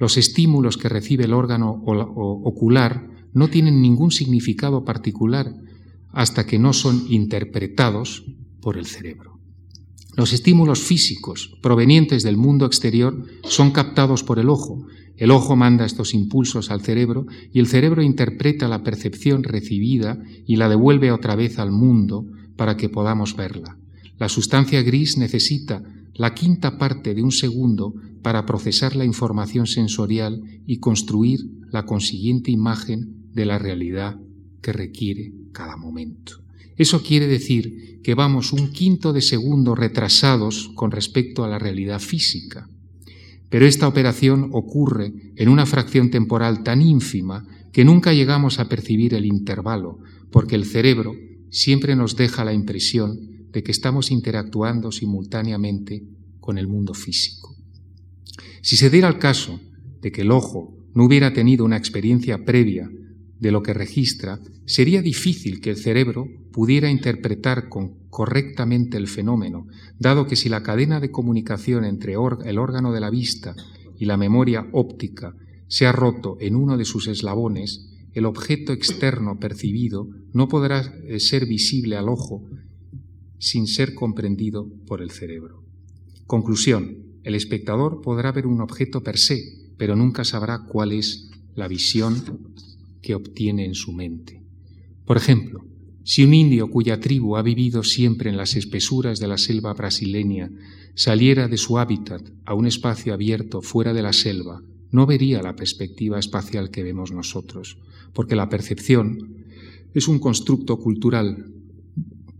[0.00, 5.54] Los estímulos que recibe el órgano ocular no tienen ningún significado particular
[6.08, 8.24] hasta que no son interpretados
[8.62, 9.38] por el cerebro.
[10.16, 14.86] Los estímulos físicos provenientes del mundo exterior son captados por el ojo.
[15.18, 20.56] El ojo manda estos impulsos al cerebro y el cerebro interpreta la percepción recibida y
[20.56, 22.24] la devuelve otra vez al mundo
[22.56, 23.76] para que podamos verla.
[24.18, 25.82] La sustancia gris necesita
[26.14, 31.40] la quinta parte de un segundo para procesar la información sensorial y construir
[31.70, 34.18] la consiguiente imagen de la realidad
[34.60, 36.42] que requiere cada momento.
[36.76, 42.00] Eso quiere decir que vamos un quinto de segundo retrasados con respecto a la realidad
[42.00, 42.68] física.
[43.48, 49.14] Pero esta operación ocurre en una fracción temporal tan ínfima que nunca llegamos a percibir
[49.14, 49.98] el intervalo,
[50.30, 51.14] porque el cerebro
[51.50, 56.02] siempre nos deja la impresión de que estamos interactuando simultáneamente
[56.40, 57.56] con el mundo físico.
[58.62, 59.60] Si se diera el caso
[60.00, 62.90] de que el ojo no hubiera tenido una experiencia previa
[63.38, 67.68] de lo que registra, sería difícil que el cerebro pudiera interpretar
[68.10, 69.66] correctamente el fenómeno,
[69.98, 73.54] dado que si la cadena de comunicación entre el órgano de la vista
[73.98, 75.34] y la memoria óptica
[75.68, 81.20] se ha roto en uno de sus eslabones, el objeto externo percibido no podrá eh,
[81.20, 82.42] ser visible al ojo
[83.40, 85.64] sin ser comprendido por el cerebro.
[86.26, 86.98] Conclusión.
[87.24, 89.42] El espectador podrá ver un objeto per se,
[89.76, 92.22] pero nunca sabrá cuál es la visión
[93.02, 94.42] que obtiene en su mente.
[95.04, 95.64] Por ejemplo,
[96.04, 100.50] si un indio cuya tribu ha vivido siempre en las espesuras de la selva brasileña
[100.94, 104.62] saliera de su hábitat a un espacio abierto fuera de la selva,
[104.92, 107.78] no vería la perspectiva espacial que vemos nosotros,
[108.12, 109.44] porque la percepción
[109.94, 111.52] es un constructo cultural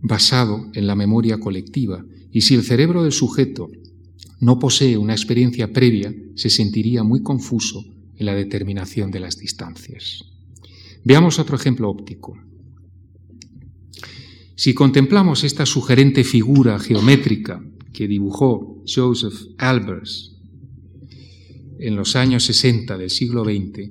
[0.01, 3.69] basado en la memoria colectiva, y si el cerebro del sujeto
[4.39, 7.85] no posee una experiencia previa, se sentiría muy confuso
[8.17, 10.25] en la determinación de las distancias.
[11.03, 12.37] Veamos otro ejemplo óptico.
[14.55, 20.37] Si contemplamos esta sugerente figura geométrica que dibujó Joseph Albers
[21.79, 23.89] en los años 60 del siglo XX,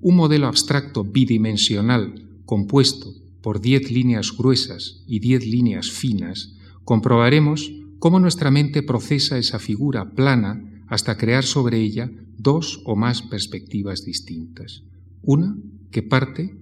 [0.00, 8.20] un modelo abstracto bidimensional compuesto por diez líneas gruesas y diez líneas finas, comprobaremos cómo
[8.20, 14.82] nuestra mente procesa esa figura plana hasta crear sobre ella dos o más perspectivas distintas.
[15.22, 15.56] Una
[15.90, 16.56] que parte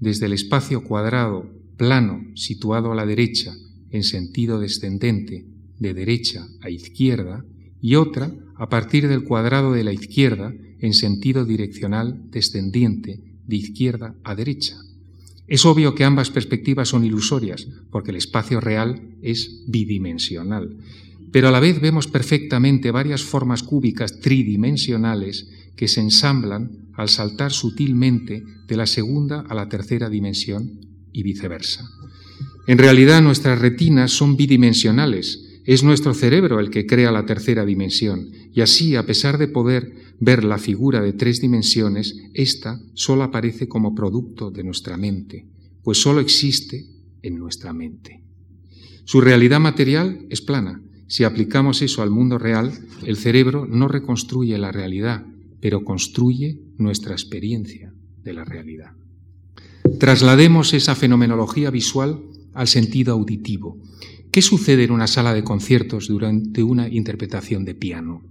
[0.00, 3.54] desde el espacio cuadrado plano situado a la derecha
[3.90, 5.46] en sentido descendente
[5.78, 7.44] de derecha a izquierda
[7.80, 14.14] y otra a partir del cuadrado de la izquierda en sentido direccional descendiente de izquierda
[14.24, 14.76] a derecha.
[15.48, 20.76] Es obvio que ambas perspectivas son ilusorias, porque el espacio real es bidimensional,
[21.32, 27.52] pero a la vez vemos perfectamente varias formas cúbicas tridimensionales que se ensamblan al saltar
[27.52, 30.80] sutilmente de la segunda a la tercera dimensión
[31.12, 31.88] y viceversa.
[32.66, 38.28] En realidad nuestras retinas son bidimensionales, es nuestro cerebro el que crea la tercera dimensión,
[38.52, 43.68] y así, a pesar de poder ver la figura de tres dimensiones, ésta solo aparece
[43.68, 45.46] como producto de nuestra mente,
[45.82, 46.86] pues solo existe
[47.22, 48.22] en nuestra mente.
[49.04, 50.82] Su realidad material es plana.
[51.06, 52.72] Si aplicamos eso al mundo real,
[53.06, 55.24] el cerebro no reconstruye la realidad,
[55.60, 58.92] pero construye nuestra experiencia de la realidad.
[59.98, 62.20] Traslademos esa fenomenología visual
[62.52, 63.78] al sentido auditivo.
[64.30, 68.22] ¿Qué sucede en una sala de conciertos durante una interpretación de piano?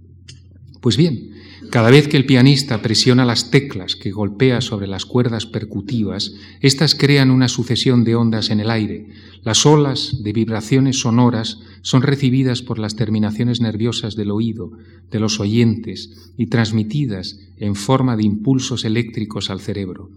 [0.80, 1.32] Pues bien,
[1.70, 6.94] cada vez que el pianista presiona las teclas que golpea sobre las cuerdas percutivas, éstas
[6.94, 9.08] crean una sucesión de ondas en el aire.
[9.42, 14.70] Las olas de vibraciones sonoras son recibidas por las terminaciones nerviosas del oído,
[15.10, 20.10] de los oyentes, y transmitidas en forma de impulsos eléctricos al cerebro.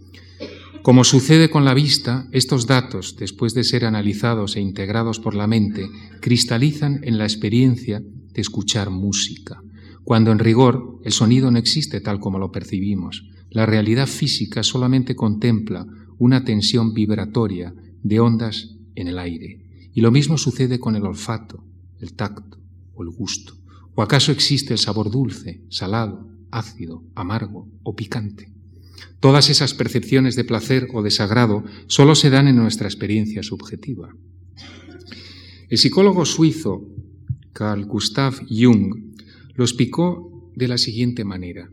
[0.84, 5.48] Como sucede con la vista, estos datos, después de ser analizados e integrados por la
[5.48, 5.90] mente,
[6.22, 9.62] cristalizan en la experiencia de escuchar música,
[10.04, 13.30] cuando en rigor el sonido no existe tal como lo percibimos.
[13.50, 15.86] La realidad física solamente contempla
[16.18, 17.74] una tensión vibratoria
[18.04, 19.66] de ondas en el aire.
[19.94, 21.64] Y lo mismo sucede con el olfato,
[22.00, 22.58] el tacto
[22.94, 23.56] o el gusto.
[23.96, 28.52] ¿O acaso existe el sabor dulce, salado, ácido, amargo o picante?
[29.20, 34.16] Todas esas percepciones de placer o desagrado solo se dan en nuestra experiencia subjetiva.
[35.70, 36.88] El psicólogo suizo
[37.54, 39.11] Carl Gustav Jung
[39.56, 41.70] lo explicó de la siguiente manera.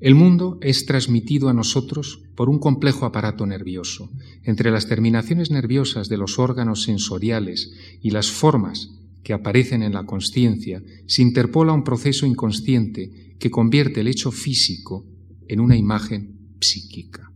[0.00, 4.10] El mundo es transmitido a nosotros por un complejo aparato nervioso.
[4.44, 8.90] Entre las terminaciones nerviosas de los órganos sensoriales y las formas
[9.22, 15.04] que aparecen en la conciencia, se interpola un proceso inconsciente que convierte el hecho físico
[15.48, 17.30] en una imagen psíquica.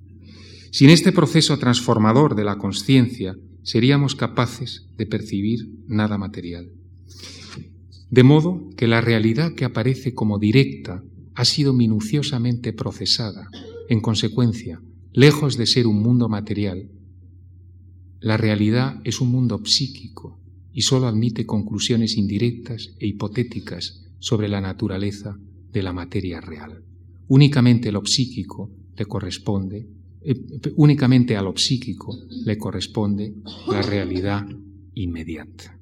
[0.71, 6.71] Sin este proceso transformador de la conciencia, seríamos capaces de percibir nada material.
[8.11, 11.03] De modo que la realidad que aparece como directa
[11.35, 13.49] ha sido minuciosamente procesada.
[13.89, 14.81] En consecuencia,
[15.13, 16.91] lejos de ser un mundo material,
[18.21, 20.39] la realidad es un mundo psíquico
[20.73, 25.37] y sólo admite conclusiones indirectas e hipotéticas sobre la naturaleza
[25.73, 26.83] de la materia real.
[27.29, 29.87] Únicamente lo psíquico le corresponde,
[30.23, 30.41] eh,
[30.77, 33.35] únicamente a lo psíquico le corresponde
[33.69, 34.47] la realidad
[34.95, 35.79] inmediata.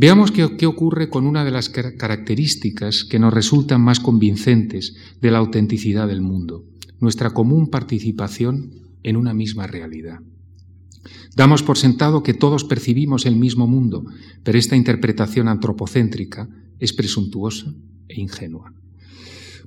[0.00, 5.38] Veamos qué, ocurre con una de las características que nos resultan más convincentes de la
[5.38, 6.64] autenticidad del mundo,
[7.00, 10.20] nuestra común participación en una misma realidad.
[11.34, 14.04] Damos por sentado que todos percibimos el mismo mundo,
[14.44, 17.74] pero esta interpretación antropocéntrica es presuntuosa
[18.06, 18.72] e ingenua.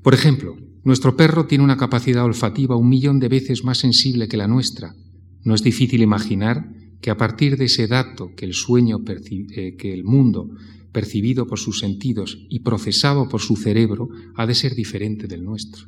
[0.01, 0.55] Por ejemplo,
[0.85, 4.95] nuestro perro tiene una capacidad olfativa un millón de veces más sensible que la nuestra.
[5.43, 6.71] No es difícil imaginar
[7.01, 10.49] que a partir de ese dato que el sueño, eh, que el mundo
[10.91, 15.87] percibido por sus sentidos y procesado por su cerebro ha de ser diferente del nuestro.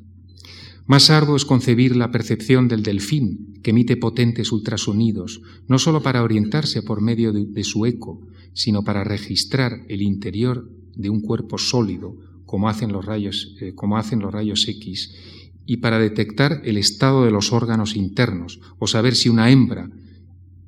[0.86, 6.24] Más arduo es concebir la percepción del delfín, que emite potentes ultrasonidos, no sólo para
[6.24, 8.20] orientarse por medio de, su eco,
[8.54, 13.98] sino para registrar el interior de un cuerpo sólido, como hacen los rayos, eh, como
[13.98, 15.16] hacen los rayos X,
[15.66, 19.90] y para detectar el estado de los órganos internos, o saber si una hembra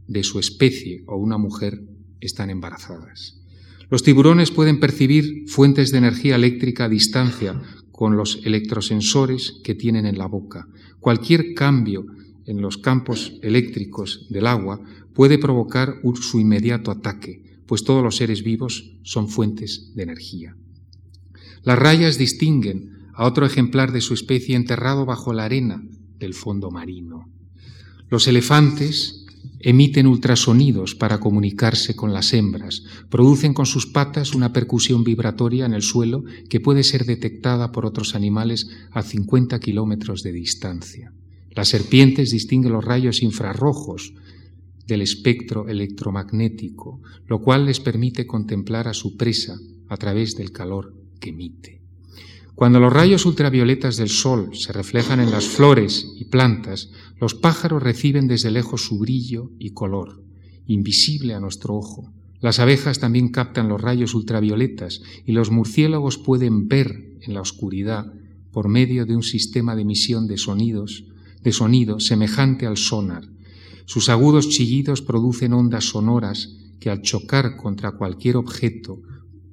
[0.07, 1.81] de su especie o una mujer
[2.21, 3.39] están embarazadas.
[3.89, 10.05] Los tiburones pueden percibir fuentes de energía eléctrica a distancia con los electrosensores que tienen
[10.05, 10.67] en la boca.
[10.99, 12.05] Cualquier cambio
[12.45, 14.81] en los campos eléctricos del agua
[15.13, 20.55] puede provocar su inmediato ataque, pues todos los seres vivos son fuentes de energía.
[21.63, 25.81] Las rayas distinguen a otro ejemplar de su especie enterrado bajo la arena
[26.19, 27.29] del fondo marino.
[28.09, 29.24] Los elefantes
[29.59, 35.73] emiten ultrasonidos para comunicarse con las hembras, producen con sus patas una percusión vibratoria en
[35.73, 41.13] el suelo que puede ser detectada por otros animales a 50 kilómetros de distancia.
[41.51, 44.13] Las serpientes distinguen los rayos infrarrojos
[44.87, 50.93] del espectro electromagnético, lo cual les permite contemplar a su presa a través del calor
[51.19, 51.74] que emite.
[52.55, 56.89] Cuando los rayos ultravioletas del sol se reflejan en las flores y plantas,
[57.19, 60.23] los pájaros reciben desde lejos su brillo y color,
[60.65, 62.13] invisible a nuestro ojo.
[62.39, 68.13] Las abejas también captan los rayos ultravioletas y los murciélagos pueden ver en la oscuridad
[68.53, 71.03] por medio de un sistema de emisión de sonidos,
[71.41, 73.27] de sonido semejante al sonar.
[73.83, 79.01] Sus agudos chillidos producen ondas sonoras que al chocar contra cualquier objeto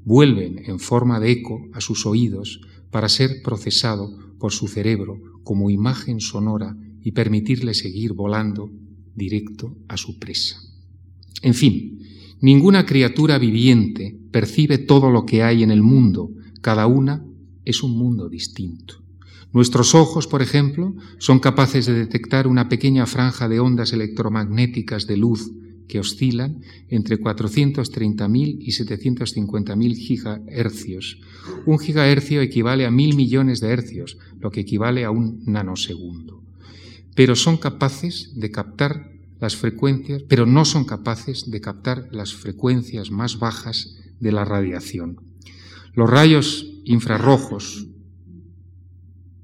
[0.04, 2.60] vuelven en forma de eco a sus oídos
[2.92, 8.70] para ser procesado por su cerebro como imagen sonora y permitirle seguir volando
[9.16, 10.60] directo a su presa.
[11.42, 11.98] En fin,
[12.40, 16.30] ninguna criatura viviente percibe todo lo que hay en el mundo,
[16.60, 17.24] cada una
[17.64, 19.02] es un mundo distinto.
[19.52, 25.16] Nuestros ojos, por ejemplo, son capaces de detectar una pequeña franja de ondas electromagnéticas de
[25.16, 25.50] luz
[25.92, 31.20] que oscilan entre 430.000 y 750.000 gigahercios.
[31.66, 36.42] Un gigahercio equivale a mil millones de hercios, lo que equivale a un nanosegundo.
[37.14, 43.10] Pero son capaces de captar las frecuencias, pero no son capaces de captar las frecuencias
[43.10, 45.20] más bajas de la radiación.
[45.92, 47.86] Los rayos infrarrojos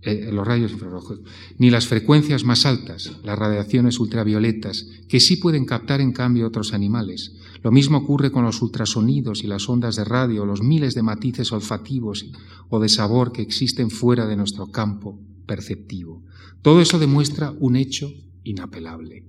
[0.02, 1.20] eh, los rayos infrarrojos,
[1.58, 6.72] ni las frecuencias más altas, las radiaciones ultravioletas, que sí pueden captar en cambio otros
[6.72, 7.34] animales.
[7.64, 11.50] Lo mismo ocurre con los ultrasonidos y las ondas de radio, los miles de matices
[11.50, 12.26] olfativos
[12.68, 16.22] o de sabor que existen fuera de nuestro campo perceptivo.
[16.62, 18.12] Todo eso demuestra un hecho
[18.44, 19.26] inapelable,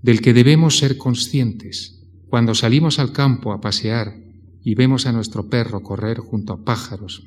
[0.00, 2.02] del que debemos ser conscientes.
[2.30, 4.16] Cuando salimos al campo a pasear
[4.62, 7.24] y vemos a nuestro perro correr junto a pájaros,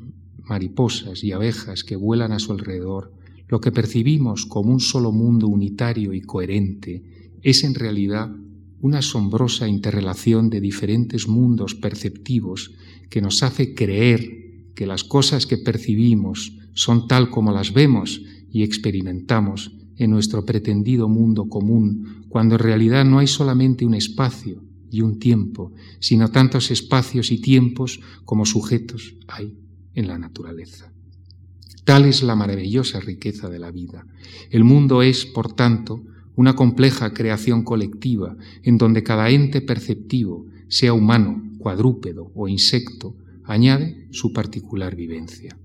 [0.50, 3.14] mariposas y abejas que vuelan a su alrededor,
[3.48, 7.04] lo que percibimos como un solo mundo unitario y coherente
[7.42, 8.30] es en realidad
[8.82, 12.72] una asombrosa interrelación de diferentes mundos perceptivos
[13.10, 18.22] que nos hace creer que las cosas que percibimos son tal como las vemos
[18.52, 24.64] y experimentamos en nuestro pretendido mundo común, cuando en realidad no hay solamente un espacio
[24.90, 29.54] y un tiempo, sino tantos espacios y tiempos como sujetos hay
[29.96, 30.92] en la naturaleza.
[31.84, 34.06] Tal es la maravillosa riqueza de la vida.
[34.52, 36.04] El mundo es, por tanto,
[36.36, 44.08] una compleja creación colectiva en donde cada ente perceptivo, sea humano, cuadrúpedo o insecto, añade
[44.12, 45.58] su particular vivencia.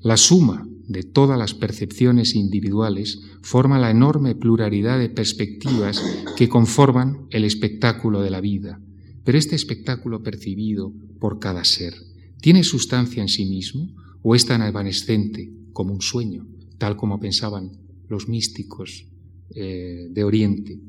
[0.00, 6.00] La suma de todas las percepciones individuales forma la enorme pluralidad de perspectivas
[6.36, 8.80] que conforman el espectáculo de la vida,
[9.24, 11.94] pero este espectáculo percibido por cada ser
[12.40, 13.88] ¿Tiene sustancia en sí mismo
[14.22, 16.46] o es tan evanescente como un sueño,
[16.78, 17.72] tal como pensaban
[18.08, 19.06] los místicos
[19.54, 20.80] eh, de Oriente?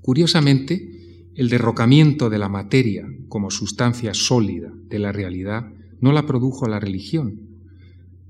[0.00, 6.66] Curiosamente, el derrocamiento de la materia como sustancia sólida de la realidad no la produjo
[6.66, 7.42] la religión,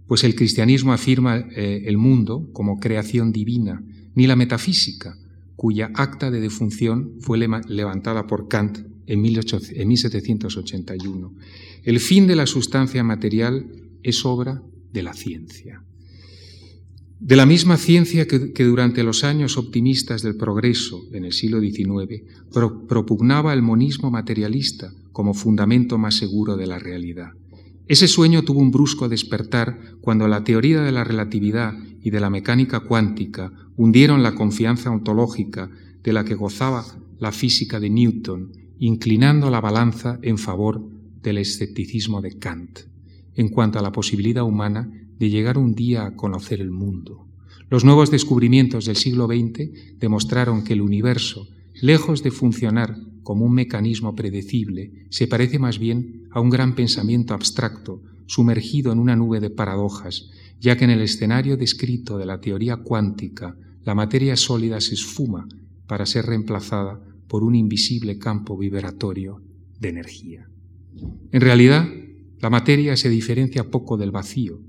[0.06, 3.84] pues el cristianismo afirma eh, el mundo como creación divina,
[4.14, 5.18] ni la metafísica,
[5.54, 11.34] cuya acta de defunción fue levantada por Kant en, 1781.
[11.88, 13.64] El fin de la sustancia material
[14.02, 14.60] es obra
[14.92, 15.82] de la ciencia.
[17.18, 22.24] De la misma ciencia que, durante los años optimistas del progreso en el siglo XIX
[22.86, 27.30] propugnaba el monismo materialista como fundamento más seguro de la realidad.
[27.86, 31.72] Ese sueño tuvo un brusco despertar cuando la teoría de la relatividad
[32.02, 35.70] y de la mecánica cuántica hundieron la confianza ontológica
[36.02, 36.84] de la que gozaba
[37.18, 42.80] la física de Newton, inclinando la balanza en favor del escepticismo de Kant,
[43.34, 47.26] en cuanto a la posibilidad humana de llegar un día a conocer el mundo.
[47.70, 51.48] Los nuevos descubrimientos del siglo XX demostraron que el universo,
[51.80, 57.34] lejos de funcionar como un mecanismo predecible, se parece más bien a un gran pensamiento
[57.34, 62.40] abstracto sumergido en una nube de paradojas, ya que en el escenario descrito de la
[62.40, 65.46] teoría cuántica la materia sólida se esfuma
[65.86, 69.42] para ser reemplazada por un invisible campo vibratorio
[69.78, 70.48] de energía.
[71.32, 71.88] En realidad,
[72.40, 74.60] la materia se diferencia poco del vacío,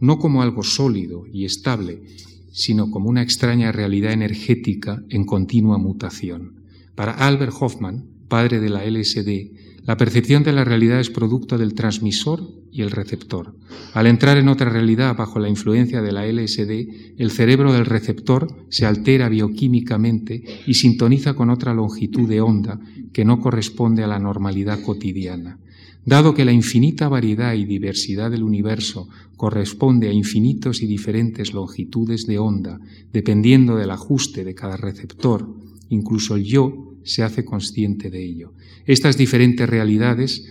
[0.00, 2.02] no como algo sólido y estable,
[2.50, 6.62] sino como una extraña realidad energética en continua mutación.
[6.94, 11.74] Para Albert Hoffman, padre de la LSD, la percepción de la realidad es producto del
[11.74, 13.54] transmisor y el receptor.
[13.94, 18.66] Al entrar en otra realidad bajo la influencia de la LSD, el cerebro del receptor
[18.68, 22.78] se altera bioquímicamente y sintoniza con otra longitud de onda
[23.12, 25.58] que no corresponde a la normalidad cotidiana.
[26.04, 32.26] Dado que la infinita variedad y diversidad del universo corresponde a infinitos y diferentes longitudes
[32.26, 32.80] de onda,
[33.12, 35.48] dependiendo del ajuste de cada receptor,
[35.88, 38.52] incluso el yo se hace consciente de ello.
[38.86, 40.46] Estas diferentes realidades,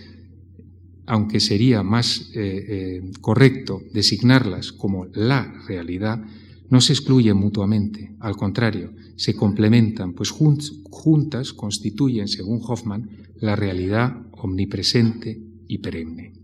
[1.06, 6.22] aunque sería más eh, eh, correcto designarlas como la realidad,
[6.70, 14.16] no se excluyen mutuamente, al contrario, se complementan, pues juntas constituyen, según Hoffman, la realidad
[14.32, 16.39] omnipresente y perenne.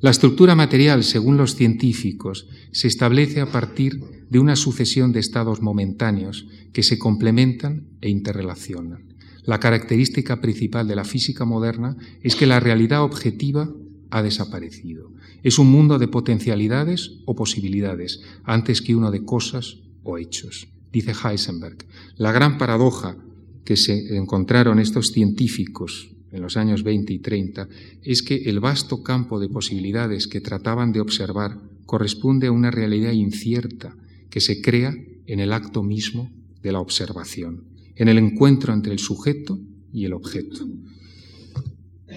[0.00, 5.60] La estructura material, según los científicos, se establece a partir de una sucesión de estados
[5.60, 9.14] momentáneos que se complementan e interrelacionan.
[9.44, 13.70] La característica principal de la física moderna es que la realidad objetiva
[14.10, 15.12] ha desaparecido.
[15.42, 20.68] Es un mundo de potencialidades o posibilidades, antes que uno de cosas o hechos.
[20.92, 21.76] Dice Heisenberg,
[22.16, 23.18] la gran paradoja
[23.64, 27.68] que se encontraron estos científicos en los años 20 y 30
[28.02, 33.12] es que el vasto campo de posibilidades que trataban de observar corresponde a una realidad
[33.12, 33.96] incierta
[34.30, 34.94] que se crea
[35.26, 36.30] en el acto mismo
[36.62, 37.64] de la observación,
[37.96, 39.58] en el encuentro entre el sujeto
[39.92, 40.68] y el objeto.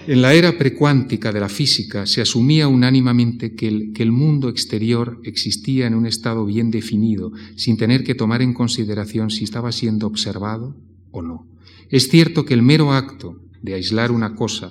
[0.06, 4.48] En la era precuántica de la física se asumía unánimemente que el, que el, mundo
[4.48, 9.72] exterior existía en un estado bien definido, sin tener que tomar en consideración si estaba
[9.72, 10.76] siendo observado
[11.10, 11.46] o no.
[11.90, 14.70] Es cierto que el mero acto de aislar una cosa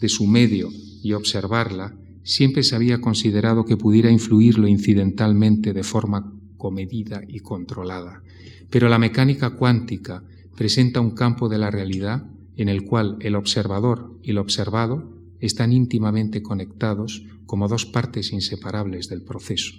[0.00, 0.68] de su medio
[1.02, 8.22] y observarla siempre se había considerado que pudiera influirlo incidentalmente de forma comedida y controlada.
[8.68, 10.22] Pero la mecánica cuántica
[10.56, 12.26] presenta un campo de la realidad
[12.56, 15.10] en el cual el observador y el observado
[15.40, 19.72] están íntimamente conectados como dos partes inseparables del proceso,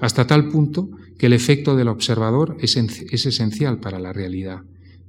[0.00, 0.88] hasta tal punto
[1.18, 4.62] que el efecto del observador es, esencial para la realidad.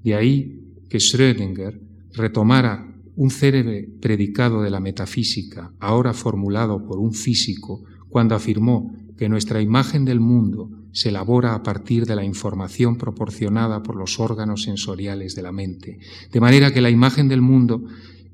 [0.04, 0.60] De ahí
[0.90, 1.80] que Schrödinger
[2.14, 9.28] retomara un cerebro predicado de la metafísica, ahora formulado por un físico, cuando afirmó que
[9.28, 14.64] nuestra imagen del mundo se elabora a partir de la información proporcionada por los órganos
[14.64, 15.98] sensoriales de la mente,
[16.32, 17.84] de manera que la imagen del mundo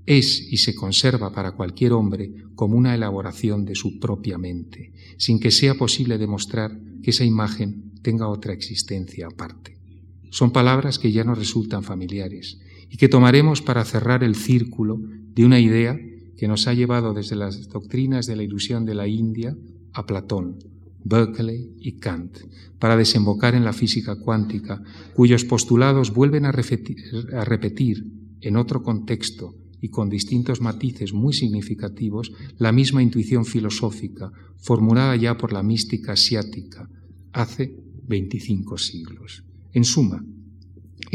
[0.05, 5.39] es y se conserva para cualquier hombre como una elaboración de su propia mente, sin
[5.39, 9.77] que sea posible demostrar que esa imagen tenga otra existencia aparte.
[10.29, 12.59] Son palabras que ya nos resultan familiares
[12.93, 15.01] y que tomaremos para cerrar el círculo
[15.33, 15.99] de una idea
[16.37, 19.57] que nos ha llevado desde las doctrinas de la ilusión de la India
[19.93, 20.59] a Platón,
[21.03, 22.37] Berkeley y Kant,
[22.77, 24.83] para desembocar en la física cuántica,
[25.15, 28.05] cuyos postulados vuelven a repetir,
[28.41, 35.35] en otro contexto y con distintos matices muy significativos la misma intuición filosófica formulada ya
[35.35, 36.87] por la mística asiática
[37.31, 37.75] hace
[38.07, 39.43] 25 siglos.
[39.71, 40.23] En suma,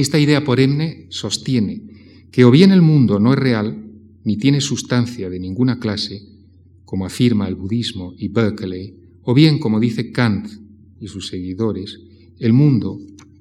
[0.01, 1.83] esta idea poremne sostiene
[2.31, 3.85] que o bien el mundo no es real,
[4.25, 6.23] ni tiene sustancia de ninguna clase,
[6.85, 10.49] como afirma el budismo y Berkeley, o bien, como dice Kant
[11.01, 12.01] y sus seguidores,
[12.39, 12.99] el mundo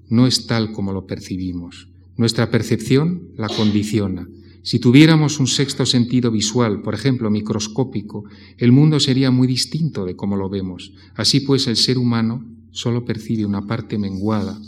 [0.10, 1.90] no es tal como lo percibimos.
[2.16, 4.28] Nuestra percepción la condiciona.
[4.64, 8.26] Si tuviéramos un sexto sentido visual, por ejemplo, microscópico,
[8.58, 10.94] el mundo sería muy distinto de como lo vemos.
[11.16, 14.60] Así pues, el ser humano solo percibe una parte menguada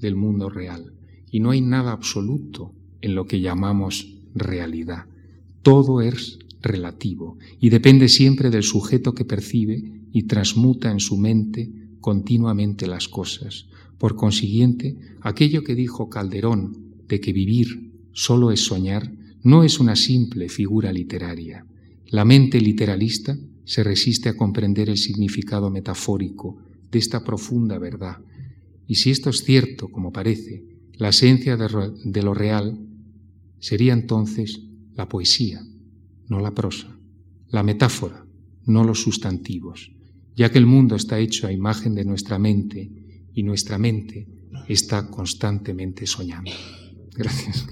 [0.00, 0.92] del mundo real.
[1.30, 5.06] Y no hay nada absoluto en lo que llamamos realidad.
[5.62, 9.82] Todo es relativo y depende siempre del sujeto que percibe
[10.12, 13.66] y transmuta en su mente continuamente las cosas.
[13.98, 16.76] Por consiguiente, aquello que dijo Calderón
[17.08, 21.64] de que vivir solo es soñar, no es una simple figura literaria.
[22.06, 26.56] La mente literalista se resiste a comprender el significado metafórico
[26.90, 28.18] de esta profunda verdad.
[28.86, 30.64] Y si esto es cierto, como parece,
[30.98, 32.78] la esencia de lo real
[33.60, 34.60] sería entonces
[34.94, 35.62] la poesía,
[36.26, 36.98] no la prosa,
[37.50, 38.26] la metáfora,
[38.66, 39.92] no los sustantivos,
[40.34, 42.90] ya que el mundo está hecho a imagen de nuestra mente
[43.32, 44.26] y nuestra mente
[44.68, 46.50] está constantemente soñando.
[47.14, 47.66] Gracias.